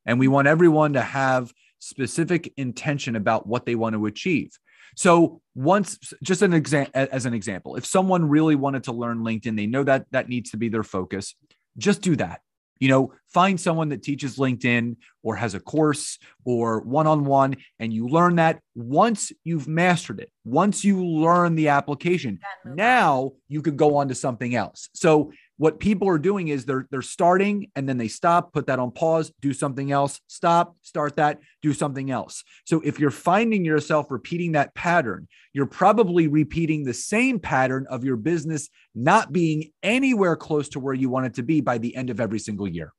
and 0.07 0.19
we 0.19 0.29
want 0.29 0.49
everyone 0.49 0.93
to 0.95 1.03
have 1.03 1.53
specific 1.79 2.53
intention 2.57 3.17
about 3.17 3.47
what 3.47 3.67
they 3.67 3.75
want 3.75 3.95
to 3.95 4.07
achieve 4.07 4.51
So 4.97 5.41
once 5.55 5.99
just 6.23 6.43
an 6.43 6.55
example 6.55 6.93
as 6.95 7.27
an 7.27 7.35
example, 7.35 7.77
if 7.77 7.85
someone 7.85 8.29
really 8.29 8.55
wanted 8.55 8.85
to 8.85 8.93
learn 8.93 9.19
LinkedIn, 9.19 9.57
they 9.57 9.67
know 9.67 9.85
that 9.85 10.07
that 10.13 10.29
needs 10.29 10.51
to 10.51 10.57
be 10.57 10.69
their 10.69 10.83
focus. 10.83 11.35
Just 11.77 12.01
do 12.01 12.17
that. 12.17 12.41
You 12.81 12.89
know, 12.89 13.13
find 13.29 13.59
someone 13.61 13.89
that 13.91 14.03
teaches 14.03 14.37
LinkedIn 14.37 14.97
or 15.23 15.37
has 15.37 15.55
a 15.55 15.61
course 15.61 16.19
or 16.45 16.81
one 16.81 17.07
on 17.07 17.25
one, 17.25 17.57
and 17.79 17.93
you 17.93 18.09
learn 18.09 18.37
that 18.37 18.61
once 18.75 19.33
you've 19.45 19.69
mastered 19.69 20.21
it, 20.21 20.31
once 20.45 20.85
you 20.85 21.05
learn 21.05 21.55
the 21.55 21.69
application, 21.69 22.41
now 22.65 23.33
you 23.49 23.63
could 23.63 23.77
go 23.77 23.97
on 23.97 24.09
to 24.09 24.15
something 24.15 24.55
else. 24.55 24.89
So 24.93 25.33
what 25.57 25.79
people 25.79 26.09
are 26.09 26.19
doing 26.19 26.49
is 26.49 26.65
they're 26.65 26.87
they're 26.91 27.03
starting 27.03 27.71
and 27.77 27.89
then 27.89 27.99
they 27.99 28.09
stop 28.09 28.53
put 28.53 28.67
that 28.67 28.79
on 28.79 28.91
pause 28.91 29.33
do 29.41 29.53
something 29.53 29.93
else 29.93 30.21
stop 30.27 30.77
start 30.83 31.17
that 31.17 31.39
do 31.63 31.73
something 31.73 32.11
else 32.11 32.45
so 32.65 32.81
if 32.81 32.99
you're 32.99 33.11
finding 33.11 33.65
yourself 33.65 34.11
repeating 34.11 34.53
that 34.53 34.75
pattern 34.75 35.29
you're 35.53 35.67
probably 35.67 36.27
repeating 36.27 36.85
the 36.85 36.95
same 36.95 37.39
pattern 37.39 37.87
of 37.89 38.05
your 38.05 38.17
business 38.17 38.69
not 38.95 39.33
being 39.33 39.71
anywhere 39.83 40.37
close 40.37 40.69
to 40.69 40.81
where 40.81 40.95
you 40.95 41.09
want 41.09 41.27
it 41.27 41.35
to 41.35 41.43
be 41.43 41.61
by 41.61 41.79
the 41.79 41.95
end 41.95 42.11
of 42.11 42.21
every 42.21 42.39
single 42.39 42.69
year 42.69 42.93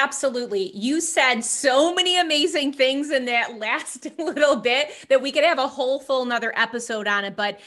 Absolutely. 0.00 0.74
You 0.74 1.00
said 1.00 1.40
so 1.44 1.94
many 1.94 2.18
amazing 2.18 2.72
things 2.72 3.10
in 3.10 3.26
that 3.26 3.58
last 3.58 4.06
little 4.18 4.56
bit 4.56 4.90
that 5.08 5.22
we 5.22 5.32
could 5.32 5.44
have 5.44 5.58
a 5.58 5.68
whole 5.68 6.00
full 6.00 6.22
another 6.22 6.52
episode 6.56 7.06
on 7.06 7.24
it. 7.24 7.36
But 7.36 7.60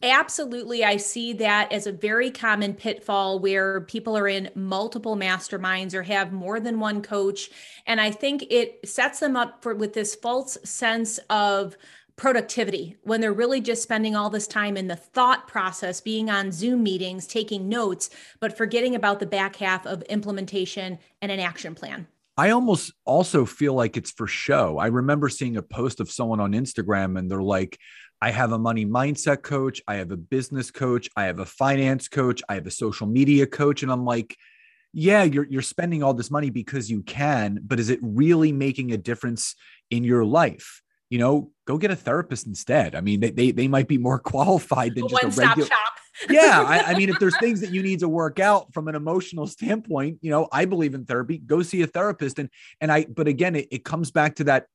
Absolutely. 0.00 0.84
I 0.84 0.96
see 0.96 1.32
that 1.34 1.72
as 1.72 1.88
a 1.88 1.92
very 1.92 2.30
common 2.30 2.74
pitfall 2.74 3.40
where 3.40 3.80
people 3.80 4.16
are 4.16 4.28
in 4.28 4.48
multiple 4.54 5.16
masterminds 5.16 5.92
or 5.92 6.04
have 6.04 6.32
more 6.32 6.60
than 6.60 6.78
one 6.78 7.02
coach. 7.02 7.50
And 7.84 8.00
I 8.00 8.12
think 8.12 8.44
it 8.48 8.88
sets 8.88 9.18
them 9.18 9.34
up 9.34 9.60
for 9.60 9.74
with 9.74 9.94
this 9.94 10.14
false 10.14 10.56
sense 10.62 11.18
of 11.30 11.76
productivity 12.14 12.96
when 13.02 13.20
they're 13.20 13.32
really 13.32 13.60
just 13.60 13.82
spending 13.82 14.14
all 14.14 14.30
this 14.30 14.46
time 14.46 14.76
in 14.76 14.86
the 14.86 14.96
thought 14.96 15.48
process, 15.48 16.00
being 16.00 16.30
on 16.30 16.52
Zoom 16.52 16.82
meetings, 16.84 17.26
taking 17.26 17.68
notes, 17.68 18.10
but 18.40 18.56
forgetting 18.56 18.94
about 18.94 19.18
the 19.18 19.26
back 19.26 19.56
half 19.56 19.84
of 19.86 20.02
implementation 20.02 20.98
and 21.22 21.32
an 21.32 21.40
action 21.40 21.74
plan. 21.74 22.06
I 22.36 22.50
almost 22.50 22.92
also 23.04 23.44
feel 23.44 23.74
like 23.74 23.96
it's 23.96 24.12
for 24.12 24.28
show. 24.28 24.78
I 24.78 24.86
remember 24.86 25.28
seeing 25.28 25.56
a 25.56 25.62
post 25.62 25.98
of 25.98 26.08
someone 26.08 26.38
on 26.38 26.52
Instagram 26.52 27.18
and 27.18 27.28
they're 27.28 27.42
like, 27.42 27.78
I 28.20 28.30
have 28.30 28.52
a 28.52 28.58
money 28.58 28.84
mindset 28.84 29.42
coach, 29.42 29.80
I 29.86 29.96
have 29.96 30.10
a 30.10 30.16
business 30.16 30.70
coach, 30.70 31.08
I 31.16 31.24
have 31.24 31.38
a 31.38 31.44
finance 31.44 32.08
coach, 32.08 32.42
I 32.48 32.54
have 32.54 32.66
a 32.66 32.70
social 32.70 33.06
media 33.06 33.46
coach. 33.46 33.82
And 33.82 33.92
I'm 33.92 34.04
like, 34.04 34.36
yeah, 34.92 35.22
you're, 35.22 35.46
you're 35.48 35.62
spending 35.62 36.02
all 36.02 36.14
this 36.14 36.30
money 36.30 36.50
because 36.50 36.90
you 36.90 37.02
can, 37.02 37.60
but 37.62 37.78
is 37.78 37.90
it 37.90 38.00
really 38.02 38.52
making 38.52 38.92
a 38.92 38.96
difference 38.96 39.54
in 39.90 40.02
your 40.02 40.24
life? 40.24 40.82
You 41.10 41.18
know, 41.18 41.52
go 41.66 41.78
get 41.78 41.90
a 41.90 41.96
therapist 41.96 42.46
instead. 42.46 42.94
I 42.94 43.00
mean, 43.00 43.20
they, 43.20 43.30
they, 43.30 43.50
they 43.52 43.68
might 43.68 43.88
be 43.88 43.98
more 43.98 44.18
qualified 44.18 44.94
than 44.94 45.08
just 45.08 45.38
a 45.38 45.46
regular. 45.46 45.68
yeah. 46.28 46.64
I, 46.66 46.92
I 46.92 46.94
mean, 46.94 47.10
if 47.10 47.18
there's 47.20 47.38
things 47.40 47.60
that 47.60 47.70
you 47.70 47.82
need 47.82 48.00
to 48.00 48.08
work 48.08 48.40
out 48.40 48.72
from 48.74 48.88
an 48.88 48.96
emotional 48.96 49.46
standpoint, 49.46 50.18
you 50.22 50.30
know, 50.30 50.48
I 50.50 50.64
believe 50.64 50.94
in 50.94 51.04
therapy, 51.04 51.38
go 51.38 51.62
see 51.62 51.82
a 51.82 51.86
therapist. 51.86 52.38
And, 52.38 52.50
and 52.80 52.90
I, 52.90 53.04
but 53.04 53.28
again, 53.28 53.54
it, 53.54 53.68
it 53.70 53.84
comes 53.84 54.10
back 54.10 54.36
to 54.36 54.44
that 54.44 54.66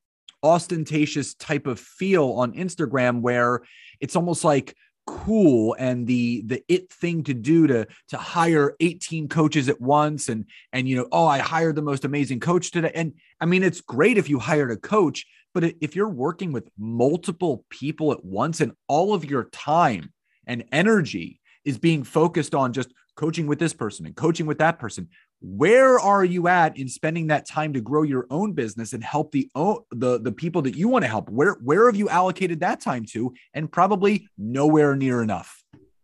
ostentatious 0.43 1.33
type 1.35 1.67
of 1.67 1.79
feel 1.79 2.31
on 2.31 2.53
Instagram 2.53 3.21
where 3.21 3.61
it's 3.99 4.15
almost 4.15 4.43
like 4.43 4.75
cool 5.05 5.75
and 5.77 6.07
the 6.07 6.43
the 6.45 6.63
it 6.69 6.89
thing 6.89 7.23
to 7.23 7.33
do 7.33 7.67
to 7.67 7.85
to 8.07 8.17
hire 8.17 8.73
18 8.79 9.27
coaches 9.27 9.67
at 9.67 9.81
once 9.81 10.29
and 10.29 10.45
and 10.71 10.87
you 10.87 10.95
know 10.95 11.07
oh 11.11 11.25
I 11.25 11.39
hired 11.39 11.75
the 11.75 11.81
most 11.81 12.05
amazing 12.05 12.39
coach 12.39 12.71
today. 12.71 12.91
And 12.93 13.13
I 13.41 13.45
mean 13.45 13.63
it's 13.63 13.81
great 13.81 14.17
if 14.17 14.29
you 14.29 14.39
hired 14.39 14.71
a 14.71 14.77
coach 14.77 15.25
but 15.53 15.75
if 15.81 15.95
you're 15.95 16.09
working 16.09 16.51
with 16.51 16.69
multiple 16.77 17.65
people 17.69 18.11
at 18.11 18.23
once 18.23 18.61
and 18.61 18.73
all 18.87 19.13
of 19.13 19.25
your 19.25 19.45
time 19.45 20.13
and 20.47 20.63
energy 20.71 21.39
is 21.65 21.77
being 21.77 22.03
focused 22.03 22.55
on 22.55 22.73
just 22.73 22.93
coaching 23.15 23.47
with 23.47 23.59
this 23.59 23.73
person 23.73 24.05
and 24.05 24.15
coaching 24.15 24.45
with 24.45 24.59
that 24.59 24.79
person. 24.79 25.07
Where 25.41 25.99
are 25.99 26.23
you 26.23 26.47
at 26.47 26.77
in 26.77 26.87
spending 26.87 27.27
that 27.27 27.47
time 27.47 27.73
to 27.73 27.81
grow 27.81 28.03
your 28.03 28.27
own 28.29 28.53
business 28.53 28.93
and 28.93 29.03
help 29.03 29.31
the 29.31 29.49
the 29.91 30.19
the 30.21 30.31
people 30.31 30.61
that 30.63 30.75
you 30.75 30.87
want 30.87 31.03
to 31.03 31.09
help? 31.09 31.29
Where 31.29 31.53
where 31.63 31.87
have 31.87 31.95
you 31.95 32.09
allocated 32.09 32.61
that 32.61 32.79
time 32.79 33.05
to? 33.11 33.33
And 33.53 33.71
probably 33.71 34.27
nowhere 34.37 34.95
near 34.95 35.21
enough 35.21 35.62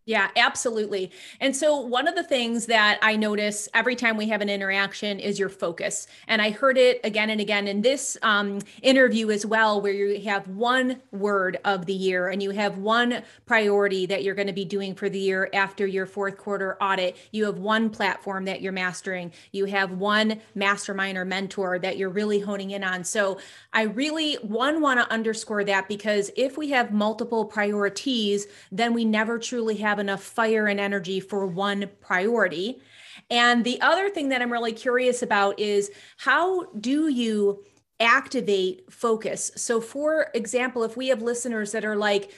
yeah, 0.10 0.32
absolutely. 0.36 1.12
And 1.40 1.56
so, 1.56 1.82
one 1.82 2.08
of 2.08 2.16
the 2.16 2.24
things 2.24 2.66
that 2.66 2.98
I 3.04 3.16
notice 3.16 3.70
every 3.76 3.96
time 3.96 4.18
we 4.18 4.28
have 4.30 4.42
an 4.42 4.50
interaction 4.50 5.20
is 5.20 5.38
your 5.38 5.50
focus. 5.50 6.08
And 6.28 6.42
I 6.42 6.50
heard 6.50 6.80
it 6.80 7.00
again 7.04 7.30
and 7.30 7.40
again 7.40 7.68
in 7.68 7.84
this 7.84 8.18
um, 8.24 8.58
interview 8.82 9.30
as 9.30 9.46
well, 9.46 9.80
where 9.80 9.94
you 9.94 10.20
have 10.22 10.48
one 10.48 11.00
word 11.12 11.60
of 11.64 11.86
the 11.86 11.94
year 11.94 12.30
and 12.30 12.42
you 12.42 12.50
have 12.50 12.80
one 12.80 13.22
priority 13.46 14.08
that 14.08 14.24
you're 14.24 14.34
going 14.34 14.48
to 14.48 14.54
be 14.54 14.66
doing 14.66 14.96
for 14.96 15.10
the 15.10 15.20
year 15.20 15.48
after 15.54 15.86
your 15.86 16.08
fourth 16.08 16.38
quarter 16.38 16.76
audit. 16.82 17.16
You 17.32 17.46
have 17.46 17.60
one 17.60 17.92
platform 17.92 18.46
that 18.46 18.64
you're 18.64 18.72
mastering, 18.72 19.32
you 19.52 19.66
have 19.66 19.92
one 19.92 20.42
mastermind 20.56 21.20
or 21.20 21.26
mentor 21.26 21.78
that 21.78 21.98
you're 21.98 22.10
really 22.10 22.40
honing 22.40 22.72
in 22.72 22.84
on. 22.84 23.04
So, 23.04 23.38
I 23.74 23.84
really, 23.84 24.38
one, 24.38 24.82
want 24.82 25.00
to 25.00 25.14
underscore 25.14 25.64
that 25.66 25.88
because 25.88 26.32
if 26.36 26.58
we 26.58 26.72
have 26.72 26.92
multiple 26.92 27.46
priorities, 27.46 28.48
then 28.72 28.96
we 28.96 29.06
never 29.06 29.38
truly 29.38 29.76
have 29.76 29.99
have 30.00 30.06
enough 30.06 30.24
fire 30.24 30.68
and 30.68 30.80
energy 30.80 31.20
for 31.20 31.46
one 31.46 31.90
priority. 32.02 32.82
And 33.30 33.64
the 33.64 33.82
other 33.82 34.10
thing 34.10 34.30
that 34.30 34.42
I'm 34.42 34.52
really 34.52 34.72
curious 34.72 35.22
about 35.22 35.60
is 35.60 35.92
how 36.18 36.66
do 36.72 37.10
you 37.10 37.64
activate 38.00 38.92
focus? 38.92 39.52
So, 39.56 39.82
for 39.82 40.32
example, 40.34 40.84
if 40.84 40.96
we 40.96 41.10
have 41.10 41.22
listeners 41.22 41.74
that 41.74 41.86
are 41.86 41.98
like, 41.98 42.32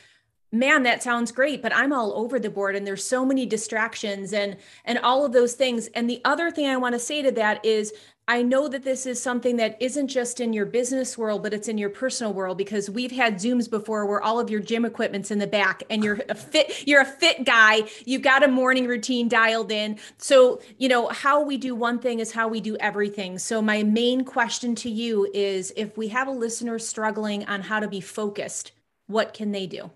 man 0.53 0.83
that 0.83 1.01
sounds 1.01 1.31
great 1.31 1.61
but 1.61 1.73
i'm 1.73 1.93
all 1.93 2.11
over 2.13 2.37
the 2.37 2.49
board 2.49 2.75
and 2.75 2.85
there's 2.85 3.05
so 3.05 3.23
many 3.23 3.45
distractions 3.45 4.33
and 4.33 4.57
and 4.83 4.99
all 4.99 5.23
of 5.23 5.31
those 5.31 5.53
things 5.53 5.87
and 5.95 6.09
the 6.09 6.19
other 6.25 6.51
thing 6.51 6.67
i 6.67 6.75
want 6.75 6.91
to 6.91 6.99
say 6.99 7.21
to 7.21 7.31
that 7.31 7.63
is 7.65 7.93
I 8.31 8.43
know 8.43 8.69
that 8.69 8.85
this 8.85 9.05
is 9.05 9.21
something 9.21 9.57
that 9.57 9.75
isn't 9.81 10.07
just 10.07 10.39
in 10.39 10.53
your 10.53 10.65
business 10.65 11.17
world, 11.17 11.43
but 11.43 11.53
it's 11.53 11.67
in 11.67 11.77
your 11.77 11.89
personal 11.89 12.31
world 12.31 12.57
because 12.57 12.89
we've 12.89 13.11
had 13.11 13.35
Zooms 13.35 13.69
before 13.69 14.05
where 14.05 14.21
all 14.21 14.39
of 14.39 14.49
your 14.49 14.61
gym 14.61 14.85
equipment's 14.85 15.31
in 15.31 15.39
the 15.39 15.47
back 15.47 15.83
and 15.89 16.01
you're 16.01 16.21
a 16.29 16.35
fit, 16.35 16.87
you're 16.87 17.01
a 17.01 17.05
fit 17.05 17.43
guy. 17.43 17.81
You've 18.05 18.21
got 18.21 18.41
a 18.41 18.47
morning 18.47 18.87
routine 18.87 19.27
dialed 19.27 19.69
in. 19.69 19.99
So, 20.17 20.61
you 20.77 20.87
know, 20.87 21.09
how 21.09 21.43
we 21.43 21.57
do 21.57 21.75
one 21.75 21.99
thing 21.99 22.19
is 22.19 22.31
how 22.31 22.47
we 22.47 22.61
do 22.61 22.77
everything. 22.77 23.37
So, 23.37 23.61
my 23.61 23.83
main 23.83 24.23
question 24.23 24.75
to 24.75 24.89
you 24.89 25.29
is 25.33 25.73
if 25.75 25.97
we 25.97 26.07
have 26.07 26.29
a 26.29 26.31
listener 26.31 26.79
struggling 26.79 27.43
on 27.47 27.59
how 27.59 27.81
to 27.81 27.89
be 27.89 27.99
focused, 27.99 28.71
what 29.07 29.33
can 29.33 29.51
they 29.51 29.67
do? 29.67 29.91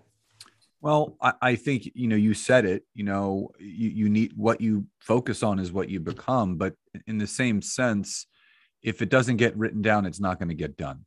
Well, 0.80 1.16
I, 1.20 1.32
I, 1.40 1.54
think 1.56 1.90
you 1.94 2.06
know 2.06 2.16
you 2.16 2.34
said 2.34 2.64
it. 2.64 2.84
You 2.94 3.04
know, 3.04 3.50
you, 3.58 3.88
you 3.88 4.08
need 4.08 4.32
what 4.36 4.60
you 4.60 4.86
focus 5.00 5.42
on 5.42 5.58
is 5.58 5.72
what 5.72 5.88
you 5.88 6.00
become. 6.00 6.56
But 6.56 6.74
in 7.06 7.18
the 7.18 7.26
same 7.26 7.62
sense, 7.62 8.26
if 8.82 9.02
it 9.02 9.08
doesn't 9.08 9.38
get 9.38 9.56
written 9.56 9.82
down, 9.82 10.06
it's 10.06 10.20
not 10.20 10.38
going 10.38 10.50
to 10.50 10.54
get 10.54 10.76
done. 10.76 11.04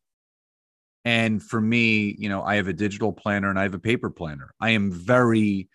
And 1.05 1.41
for 1.41 1.61
me, 1.61 2.15
you 2.19 2.29
know, 2.29 2.43
I 2.43 2.55
have 2.55 2.67
a 2.67 2.73
digital 2.73 3.13
planner 3.13 3.49
and 3.49 3.57
I 3.57 3.63
have 3.63 3.73
a 3.73 3.79
paper 3.79 4.09
planner. 4.09 4.53
I 4.59 4.71
am 4.71 4.91
very, 4.91 5.69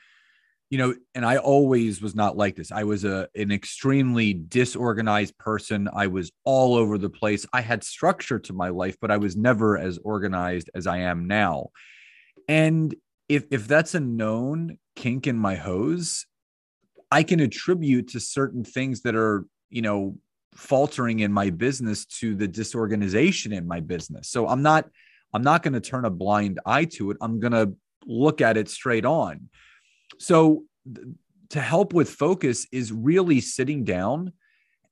you 0.69 0.79
know, 0.79 0.95
and 1.15 1.25
I 1.25 1.39
always 1.39 2.03
was 2.03 2.15
not 2.15 2.37
like 2.37 2.57
this. 2.57 2.71
I 2.71 2.85
was 2.85 3.05
a 3.05 3.29
an 3.35 3.51
extremely 3.51 4.35
disorganized 4.35 5.39
person. 5.39 5.89
I 5.95 6.09
was 6.09 6.31
all 6.45 6.75
over 6.75 6.99
the 6.99 7.09
place. 7.09 7.47
I 7.53 7.63
had 7.63 7.83
structure 7.83 8.39
to 8.41 8.53
my 8.53 8.69
life, 8.69 8.97
but 9.01 9.11
I 9.11 9.17
was 9.17 9.35
never 9.35 9.79
as 9.79 9.99
organized 10.05 10.69
as 10.75 10.87
I 10.87 10.99
am 10.99 11.27
now. 11.27 11.71
And 12.49 12.95
if 13.29 13.45
if 13.51 13.67
that's 13.67 13.95
a 13.95 14.01
known 14.01 14.79
kink 14.97 15.27
in 15.27 15.37
my 15.37 15.55
hose, 15.55 16.27
I 17.11 17.23
can 17.23 17.41
attribute 17.41 18.09
to 18.09 18.21
certain 18.21 18.65
things 18.65 19.03
that 19.03 19.15
are, 19.15 19.47
you 19.71 19.83
know, 19.83 20.19
faltering 20.55 21.21
in 21.21 21.33
my 21.33 21.51
business 21.51 22.05
to 22.07 22.35
the 22.35 22.49
disorganization 22.49 23.53
in 23.53 23.67
my 23.67 23.81
business. 23.81 24.29
So 24.29 24.49
I'm 24.49 24.63
not 24.63 24.89
I'm 25.33 25.43
not 25.43 25.63
going 25.63 25.75
to 25.75 25.81
turn 25.81 26.05
a 26.05 26.11
blind 26.11 26.61
eye 26.65 26.85
to 26.85 27.11
it. 27.11 27.17
I'm 27.21 27.41
going 27.41 27.53
to 27.53 27.75
look 28.07 28.41
at 28.41 28.57
it 28.57 28.69
straight 28.69 29.05
on. 29.05 29.49
So 30.19 30.65
th- 30.93 31.09
to 31.51 31.61
help 31.61 31.93
with 31.93 32.11
focus 32.11 32.67
is 32.73 32.93
really 32.93 33.41
sitting 33.41 33.85
down 33.85 34.33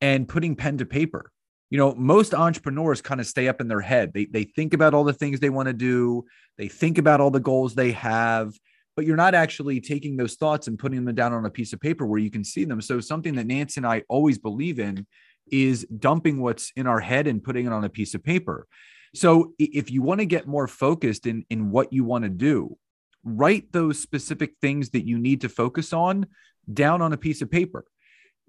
and 0.01 0.29
putting 0.29 0.57
pen 0.57 0.79
to 0.79 0.87
paper 0.87 1.32
you 1.73 1.79
know, 1.79 1.95
most 1.95 2.35
entrepreneurs 2.35 3.01
kind 3.01 3.19
of 3.19 3.27
stay 3.27 3.49
up 3.49 3.59
in 3.59 3.67
their 3.67 3.81
head. 3.81 4.13
They 4.13 4.27
they 4.27 4.45
think 4.45 4.75
about 4.75 4.93
all 4.93 5.05
the 5.05 5.15
things 5.15 5.41
they 5.41 5.49
want 5.49 5.69
to 5.69 5.73
do, 5.73 6.27
they 6.59 6.69
think 6.69 6.99
about 6.99 7.23
all 7.23 7.31
the 7.31 7.41
goals 7.41 7.75
they 7.75 7.93
have, 7.93 8.53
but 8.95 9.07
you're 9.07 9.17
not 9.17 9.35
actually 9.35 9.81
taking 9.81 10.19
those 10.19 10.35
thoughts 10.35 10.69
and 10.69 10.79
putting 10.79 11.03
them 11.07 11.15
down 11.15 11.33
on 11.33 11.47
a 11.47 11.51
piece 11.51 11.73
of 11.73 11.81
paper 11.81 12.05
where 12.05 12.21
you 12.21 12.31
can 12.31 12.45
see 12.45 12.67
them. 12.67 12.83
So 12.83 13.01
something 13.01 13.37
that 13.37 13.47
Nancy 13.47 13.79
and 13.79 13.87
I 13.87 14.03
always 14.11 14.37
believe 14.37 14.79
in 14.79 15.07
is 15.51 15.87
dumping 15.87 16.43
what's 16.43 16.73
in 16.77 16.87
our 16.87 17.01
head 17.01 17.27
and 17.27 17.43
putting 17.43 17.65
it 17.65 17.73
on 17.73 17.85
a 17.85 17.89
piece 17.89 18.13
of 18.15 18.23
paper. 18.23 18.67
So 19.15 19.55
if 19.59 19.91
you 19.91 20.03
want 20.03 20.21
to 20.21 20.27
get 20.27 20.47
more 20.47 20.69
focused 20.69 21.27
in 21.27 21.47
in 21.49 21.71
what 21.71 21.91
you 21.91 22.05
want 22.05 22.25
to 22.25 22.29
do, 22.29 22.77
write 23.25 23.73
those 23.73 23.99
specific 23.99 24.57
things 24.61 24.91
that 24.91 25.07
you 25.07 25.17
need 25.17 25.41
to 25.41 25.49
focus 25.49 25.95
on 25.95 26.27
down 26.71 27.01
on 27.01 27.15
a 27.15 27.17
piece 27.17 27.41
of 27.41 27.51
paper. 27.51 27.87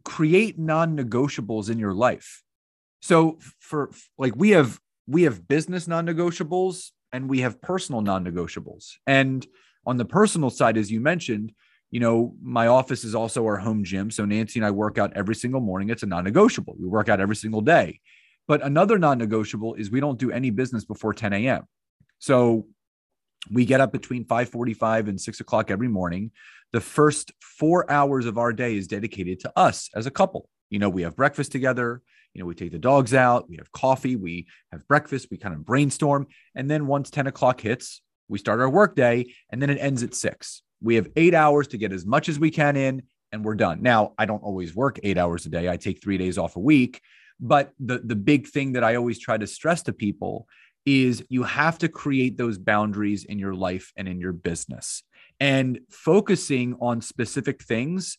Create 0.03 0.59
non-negotiables 0.59 1.69
in 1.69 1.79
your 1.79 1.93
life 1.93 2.43
so 3.03 3.37
for 3.59 3.91
like 4.17 4.33
we 4.37 4.51
have 4.51 4.79
we 5.07 5.23
have 5.23 5.45
business 5.45 5.89
non-negotiables 5.89 6.91
and 7.11 7.29
we 7.29 7.41
have 7.41 7.61
personal 7.61 7.99
non-negotiables. 7.99 8.93
And 9.05 9.45
On 9.85 9.97
the 9.97 10.05
personal 10.05 10.49
side, 10.49 10.77
as 10.77 10.89
you 10.89 11.01
mentioned, 11.01 11.51
you 11.91 11.99
know, 11.99 12.33
my 12.41 12.67
office 12.67 13.03
is 13.03 13.13
also 13.13 13.43
our 13.43 13.57
home 13.57 13.83
gym. 13.83 14.09
So 14.09 14.23
Nancy 14.23 14.57
and 14.57 14.65
I 14.65 14.71
work 14.71 14.97
out 14.97 15.11
every 15.17 15.35
single 15.35 15.59
morning. 15.59 15.89
It's 15.89 16.03
a 16.03 16.05
non 16.05 16.23
negotiable. 16.23 16.77
We 16.79 16.87
work 16.87 17.09
out 17.09 17.19
every 17.19 17.35
single 17.35 17.59
day. 17.59 17.99
But 18.47 18.63
another 18.63 18.97
non 18.97 19.17
negotiable 19.17 19.73
is 19.73 19.91
we 19.91 19.99
don't 19.99 20.17
do 20.17 20.31
any 20.31 20.49
business 20.49 20.85
before 20.85 21.13
10 21.13 21.33
a.m. 21.33 21.63
So 22.19 22.67
we 23.51 23.65
get 23.65 23.81
up 23.81 23.91
between 23.91 24.23
5:45 24.23 25.09
and 25.09 25.19
6 25.19 25.41
o'clock 25.41 25.69
every 25.69 25.89
morning. 25.89 26.31
The 26.71 26.79
first 26.79 27.33
four 27.41 27.91
hours 27.91 28.25
of 28.25 28.37
our 28.37 28.53
day 28.53 28.77
is 28.77 28.87
dedicated 28.87 29.41
to 29.41 29.51
us 29.57 29.89
as 29.93 30.05
a 30.05 30.11
couple. 30.11 30.47
You 30.69 30.79
know, 30.79 30.89
we 30.89 31.01
have 31.01 31.17
breakfast 31.17 31.51
together. 31.51 32.01
You 32.33 32.41
know, 32.41 32.45
we 32.47 32.55
take 32.55 32.71
the 32.71 32.79
dogs 32.79 33.13
out, 33.13 33.47
we 33.47 33.57
have 33.57 33.71
coffee, 33.71 34.15
we 34.15 34.47
have 34.71 34.87
breakfast, 34.87 35.27
we 35.29 35.37
kind 35.37 35.53
of 35.53 35.65
brainstorm. 35.65 36.27
And 36.55 36.69
then 36.69 36.87
once 36.87 37.09
10 37.09 37.27
o'clock 37.27 37.61
hits, 37.61 38.01
we 38.27 38.39
start 38.39 38.59
our 38.59 38.69
work 38.69 38.95
day 38.95 39.33
and 39.51 39.61
then 39.61 39.69
it 39.69 39.77
ends 39.79 40.01
at 40.03 40.15
six. 40.15 40.63
We 40.81 40.95
have 40.95 41.07
eight 41.15 41.33
hours 41.33 41.67
to 41.69 41.77
get 41.77 41.93
as 41.93 42.05
much 42.05 42.29
as 42.29 42.39
we 42.39 42.49
can 42.49 42.75
in 42.75 43.03
and 43.31 43.45
we're 43.45 43.55
done. 43.55 43.81
Now, 43.81 44.13
I 44.17 44.25
don't 44.25 44.43
always 44.43 44.75
work 44.75 44.99
eight 45.03 45.17
hours 45.17 45.45
a 45.45 45.49
day. 45.49 45.69
I 45.69 45.77
take 45.77 46.01
three 46.01 46.17
days 46.17 46.37
off 46.37 46.55
a 46.55 46.59
week. 46.59 47.01
But 47.39 47.71
the, 47.79 47.99
the 47.99 48.15
big 48.15 48.47
thing 48.47 48.73
that 48.73 48.83
I 48.83 48.95
always 48.95 49.19
try 49.19 49.37
to 49.37 49.47
stress 49.47 49.83
to 49.83 49.93
people 49.93 50.47
is 50.85 51.23
you 51.29 51.43
have 51.43 51.77
to 51.79 51.89
create 51.89 52.37
those 52.37 52.57
boundaries 52.57 53.25
in 53.25 53.39
your 53.39 53.53
life 53.53 53.91
and 53.97 54.07
in 54.07 54.19
your 54.19 54.33
business. 54.33 55.03
And 55.39 55.79
focusing 55.89 56.75
on 56.79 57.01
specific 57.01 57.63
things, 57.63 58.17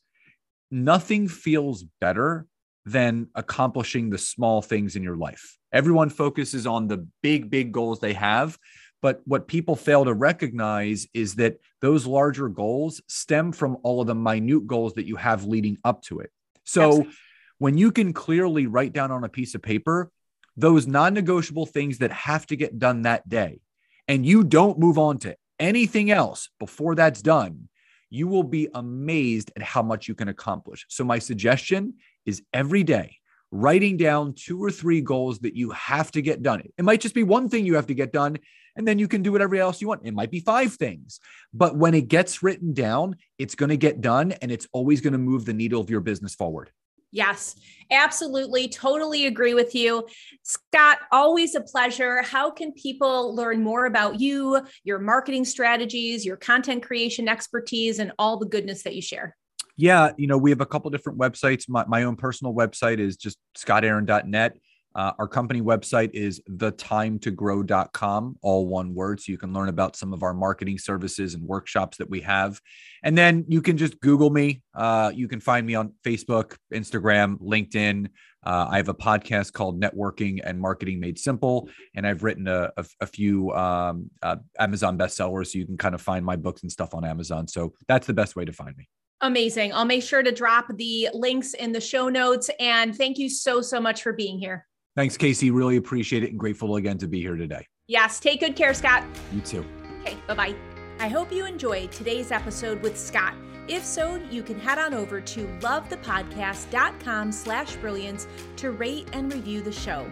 nothing 0.70 1.28
feels 1.28 1.84
better 2.00 2.46
than 2.86 3.28
accomplishing 3.34 4.10
the 4.10 4.18
small 4.18 4.62
things 4.62 4.96
in 4.96 5.02
your 5.02 5.16
life. 5.16 5.56
Everyone 5.72 6.10
focuses 6.10 6.66
on 6.66 6.86
the 6.86 7.06
big, 7.22 7.50
big 7.50 7.72
goals 7.72 8.00
they 8.00 8.12
have. 8.12 8.58
But 9.02 9.20
what 9.26 9.48
people 9.48 9.76
fail 9.76 10.04
to 10.06 10.14
recognize 10.14 11.06
is 11.12 11.34
that 11.34 11.58
those 11.82 12.06
larger 12.06 12.48
goals 12.48 13.02
stem 13.06 13.52
from 13.52 13.76
all 13.82 14.00
of 14.00 14.06
the 14.06 14.14
minute 14.14 14.66
goals 14.66 14.94
that 14.94 15.06
you 15.06 15.16
have 15.16 15.44
leading 15.44 15.76
up 15.84 16.02
to 16.04 16.20
it. 16.20 16.30
So 16.64 16.88
Absolutely. 16.88 17.12
when 17.58 17.76
you 17.76 17.92
can 17.92 18.12
clearly 18.14 18.66
write 18.66 18.94
down 18.94 19.10
on 19.10 19.24
a 19.24 19.28
piece 19.28 19.54
of 19.54 19.60
paper 19.60 20.10
those 20.56 20.86
non 20.86 21.14
negotiable 21.14 21.66
things 21.66 21.98
that 21.98 22.12
have 22.12 22.46
to 22.46 22.56
get 22.56 22.78
done 22.78 23.02
that 23.02 23.28
day, 23.28 23.60
and 24.06 24.24
you 24.24 24.44
don't 24.44 24.78
move 24.78 24.98
on 24.98 25.18
to 25.18 25.36
anything 25.58 26.10
else 26.10 26.48
before 26.58 26.94
that's 26.94 27.22
done, 27.22 27.68
you 28.10 28.28
will 28.28 28.44
be 28.44 28.68
amazed 28.74 29.50
at 29.56 29.62
how 29.62 29.82
much 29.82 30.08
you 30.08 30.14
can 30.14 30.28
accomplish. 30.28 30.86
So, 30.88 31.04
my 31.04 31.18
suggestion 31.18 31.94
is 32.26 32.42
every 32.52 32.82
day 32.82 33.18
writing 33.50 33.96
down 33.96 34.34
two 34.34 34.62
or 34.62 34.70
three 34.70 35.00
goals 35.00 35.38
that 35.38 35.54
you 35.54 35.70
have 35.70 36.10
to 36.10 36.20
get 36.20 36.42
done. 36.42 36.62
It 36.76 36.84
might 36.84 37.00
just 37.00 37.14
be 37.14 37.22
one 37.22 37.48
thing 37.48 37.64
you 37.64 37.76
have 37.76 37.86
to 37.86 37.94
get 37.94 38.12
done, 38.12 38.36
and 38.74 38.86
then 38.86 38.98
you 38.98 39.06
can 39.06 39.22
do 39.22 39.30
whatever 39.30 39.54
else 39.54 39.80
you 39.80 39.86
want. 39.86 40.00
It 40.04 40.12
might 40.12 40.32
be 40.32 40.40
five 40.40 40.74
things, 40.74 41.20
but 41.52 41.76
when 41.76 41.94
it 41.94 42.08
gets 42.08 42.42
written 42.42 42.74
down, 42.74 43.16
it's 43.38 43.54
going 43.54 43.68
to 43.68 43.76
get 43.76 44.00
done 44.00 44.32
and 44.32 44.50
it's 44.50 44.66
always 44.72 45.00
going 45.00 45.12
to 45.12 45.18
move 45.18 45.44
the 45.44 45.52
needle 45.52 45.80
of 45.80 45.88
your 45.88 46.00
business 46.00 46.34
forward. 46.34 46.70
Yes, 47.12 47.54
absolutely. 47.92 48.68
Totally 48.68 49.26
agree 49.26 49.54
with 49.54 49.72
you. 49.72 50.08
Scott, 50.42 50.98
always 51.12 51.54
a 51.54 51.60
pleasure. 51.60 52.22
How 52.22 52.50
can 52.50 52.72
people 52.72 53.36
learn 53.36 53.62
more 53.62 53.86
about 53.86 54.18
you, 54.18 54.66
your 54.82 54.98
marketing 54.98 55.44
strategies, 55.44 56.26
your 56.26 56.36
content 56.36 56.82
creation 56.82 57.28
expertise, 57.28 58.00
and 58.00 58.10
all 58.18 58.36
the 58.36 58.46
goodness 58.46 58.82
that 58.82 58.96
you 58.96 59.02
share? 59.02 59.36
Yeah, 59.76 60.12
you 60.16 60.26
know, 60.26 60.38
we 60.38 60.50
have 60.50 60.60
a 60.60 60.66
couple 60.66 60.90
different 60.90 61.18
websites. 61.18 61.68
My, 61.68 61.84
my 61.86 62.04
own 62.04 62.16
personal 62.16 62.54
website 62.54 62.98
is 62.98 63.16
just 63.16 63.38
scottaaron.net. 63.56 64.56
Uh, 64.96 65.12
our 65.18 65.26
company 65.26 65.60
website 65.60 66.10
is 66.12 66.40
thetimeToGrow.com, 66.48 68.36
all 68.42 68.68
one 68.68 68.94
word. 68.94 69.20
So 69.20 69.32
you 69.32 69.38
can 69.38 69.52
learn 69.52 69.68
about 69.68 69.96
some 69.96 70.12
of 70.12 70.22
our 70.22 70.32
marketing 70.32 70.78
services 70.78 71.34
and 71.34 71.42
workshops 71.42 71.96
that 71.96 72.08
we 72.08 72.20
have. 72.20 72.60
And 73.02 73.18
then 73.18 73.44
you 73.48 73.60
can 73.60 73.76
just 73.76 74.00
Google 74.00 74.30
me. 74.30 74.62
Uh, 74.72 75.10
you 75.12 75.26
can 75.26 75.40
find 75.40 75.66
me 75.66 75.74
on 75.74 75.94
Facebook, 76.04 76.56
Instagram, 76.72 77.38
LinkedIn. 77.40 78.06
Uh, 78.46 78.66
I 78.70 78.76
have 78.76 78.88
a 78.88 78.94
podcast 78.94 79.52
called 79.52 79.80
Networking 79.80 80.40
and 80.44 80.60
Marketing 80.60 81.00
Made 81.00 81.18
Simple. 81.18 81.68
And 81.96 82.06
I've 82.06 82.22
written 82.22 82.46
a, 82.46 82.70
a, 82.76 82.84
a 83.00 83.06
few 83.06 83.50
um, 83.52 84.10
uh, 84.22 84.36
Amazon 84.60 84.96
bestsellers. 84.96 85.48
So 85.48 85.58
you 85.58 85.66
can 85.66 85.76
kind 85.76 85.96
of 85.96 86.02
find 86.02 86.24
my 86.24 86.36
books 86.36 86.62
and 86.62 86.70
stuff 86.70 86.94
on 86.94 87.04
Amazon. 87.04 87.48
So 87.48 87.72
that's 87.88 88.06
the 88.06 88.14
best 88.14 88.36
way 88.36 88.44
to 88.44 88.52
find 88.52 88.76
me. 88.76 88.88
Amazing. 89.24 89.72
I'll 89.72 89.86
make 89.86 90.02
sure 90.02 90.22
to 90.22 90.30
drop 90.30 90.66
the 90.76 91.08
links 91.14 91.54
in 91.54 91.72
the 91.72 91.80
show 91.80 92.10
notes. 92.10 92.50
And 92.60 92.94
thank 92.94 93.16
you 93.16 93.30
so, 93.30 93.62
so 93.62 93.80
much 93.80 94.02
for 94.02 94.12
being 94.12 94.38
here. 94.38 94.66
Thanks, 94.96 95.16
Casey. 95.16 95.50
Really 95.50 95.76
appreciate 95.76 96.22
it 96.22 96.30
and 96.30 96.38
grateful 96.38 96.76
again 96.76 96.98
to 96.98 97.08
be 97.08 97.22
here 97.22 97.34
today. 97.34 97.66
Yes. 97.86 98.20
Take 98.20 98.40
good 98.40 98.54
care, 98.54 98.74
Scott. 98.74 99.02
You 99.32 99.40
too. 99.40 99.64
Okay. 100.02 100.18
Bye 100.28 100.34
bye. 100.34 100.54
I 101.00 101.08
hope 101.08 101.32
you 101.32 101.46
enjoyed 101.46 101.90
today's 101.90 102.32
episode 102.32 102.82
with 102.82 102.98
Scott. 102.98 103.34
If 103.66 103.82
so, 103.82 104.16
you 104.30 104.42
can 104.42 104.60
head 104.60 104.78
on 104.78 104.92
over 104.92 105.22
to 105.22 105.46
lovethepodcast.com 105.60 107.32
slash 107.32 107.76
brilliance 107.76 108.26
to 108.56 108.72
rate 108.72 109.08
and 109.14 109.32
review 109.32 109.62
the 109.62 109.72
show. 109.72 110.06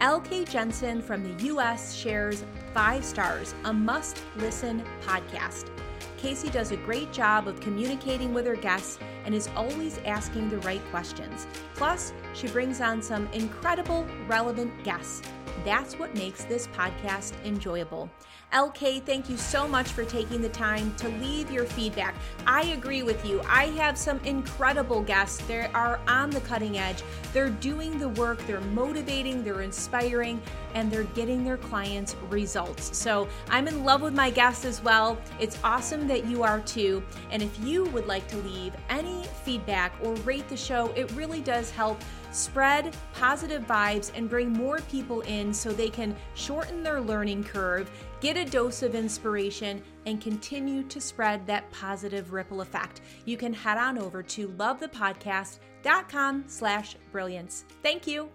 LK 0.00 0.48
Jensen 0.48 1.02
from 1.02 1.22
the 1.22 1.44
US 1.44 1.94
shares 1.94 2.42
five 2.72 3.04
stars, 3.04 3.54
a 3.64 3.72
must 3.72 4.22
listen 4.36 4.82
podcast. 5.06 5.75
Casey 6.16 6.48
does 6.48 6.72
a 6.72 6.76
great 6.78 7.12
job 7.12 7.46
of 7.46 7.60
communicating 7.60 8.32
with 8.32 8.46
her 8.46 8.56
guests 8.56 8.98
and 9.26 9.34
is 9.34 9.50
always 9.54 9.98
asking 10.06 10.48
the 10.48 10.58
right 10.58 10.82
questions. 10.90 11.46
Plus, 11.74 12.14
she 12.32 12.48
brings 12.48 12.80
on 12.80 13.02
some 13.02 13.26
incredible, 13.34 14.06
relevant 14.26 14.72
guests. 14.84 15.22
That's 15.64 15.98
what 15.98 16.14
makes 16.14 16.44
this 16.44 16.68
podcast 16.68 17.32
enjoyable. 17.44 18.08
LK, 18.52 19.04
thank 19.04 19.28
you 19.28 19.36
so 19.36 19.66
much 19.66 19.88
for 19.88 20.04
taking 20.04 20.40
the 20.40 20.48
time 20.48 20.94
to 20.96 21.08
leave 21.08 21.50
your 21.50 21.64
feedback. 21.64 22.14
I 22.46 22.62
agree 22.66 23.02
with 23.02 23.26
you. 23.26 23.42
I 23.44 23.66
have 23.70 23.98
some 23.98 24.20
incredible 24.20 25.02
guests. 25.02 25.44
They 25.46 25.66
are 25.74 25.98
on 26.06 26.30
the 26.30 26.40
cutting 26.42 26.78
edge. 26.78 27.02
They're 27.32 27.50
doing 27.50 27.98
the 27.98 28.10
work, 28.10 28.38
they're 28.46 28.60
motivating, 28.60 29.42
they're 29.42 29.62
inspiring, 29.62 30.40
and 30.74 30.90
they're 30.90 31.04
getting 31.04 31.42
their 31.42 31.56
clients 31.56 32.14
results. 32.30 32.96
So 32.96 33.26
I'm 33.50 33.66
in 33.66 33.84
love 33.84 34.02
with 34.02 34.14
my 34.14 34.30
guests 34.30 34.64
as 34.64 34.80
well. 34.82 35.18
It's 35.40 35.58
awesome 35.64 36.06
that 36.06 36.26
you 36.26 36.44
are 36.44 36.60
too. 36.60 37.02
And 37.30 37.42
if 37.42 37.58
you 37.60 37.86
would 37.86 38.06
like 38.06 38.28
to 38.28 38.36
leave 38.38 38.74
feedback 39.22 39.92
or 40.02 40.14
rate 40.16 40.48
the 40.48 40.56
show, 40.56 40.92
it 40.96 41.10
really 41.12 41.40
does 41.40 41.70
help 41.70 42.00
spread 42.32 42.94
positive 43.14 43.62
vibes 43.66 44.12
and 44.14 44.28
bring 44.28 44.52
more 44.52 44.80
people 44.90 45.22
in 45.22 45.52
so 45.52 45.70
they 45.72 45.88
can 45.88 46.14
shorten 46.34 46.82
their 46.82 47.00
learning 47.00 47.42
curve, 47.42 47.90
get 48.20 48.36
a 48.36 48.44
dose 48.44 48.82
of 48.82 48.94
inspiration, 48.94 49.82
and 50.04 50.20
continue 50.20 50.82
to 50.84 51.00
spread 51.00 51.46
that 51.46 51.70
positive 51.70 52.32
ripple 52.32 52.60
effect. 52.60 53.00
You 53.24 53.36
can 53.36 53.52
head 53.52 53.78
on 53.78 53.98
over 53.98 54.22
to 54.22 54.48
lovethepodcast.com 54.48 56.44
slash 56.46 56.96
brilliance. 57.10 57.64
Thank 57.82 58.06
you. 58.06 58.28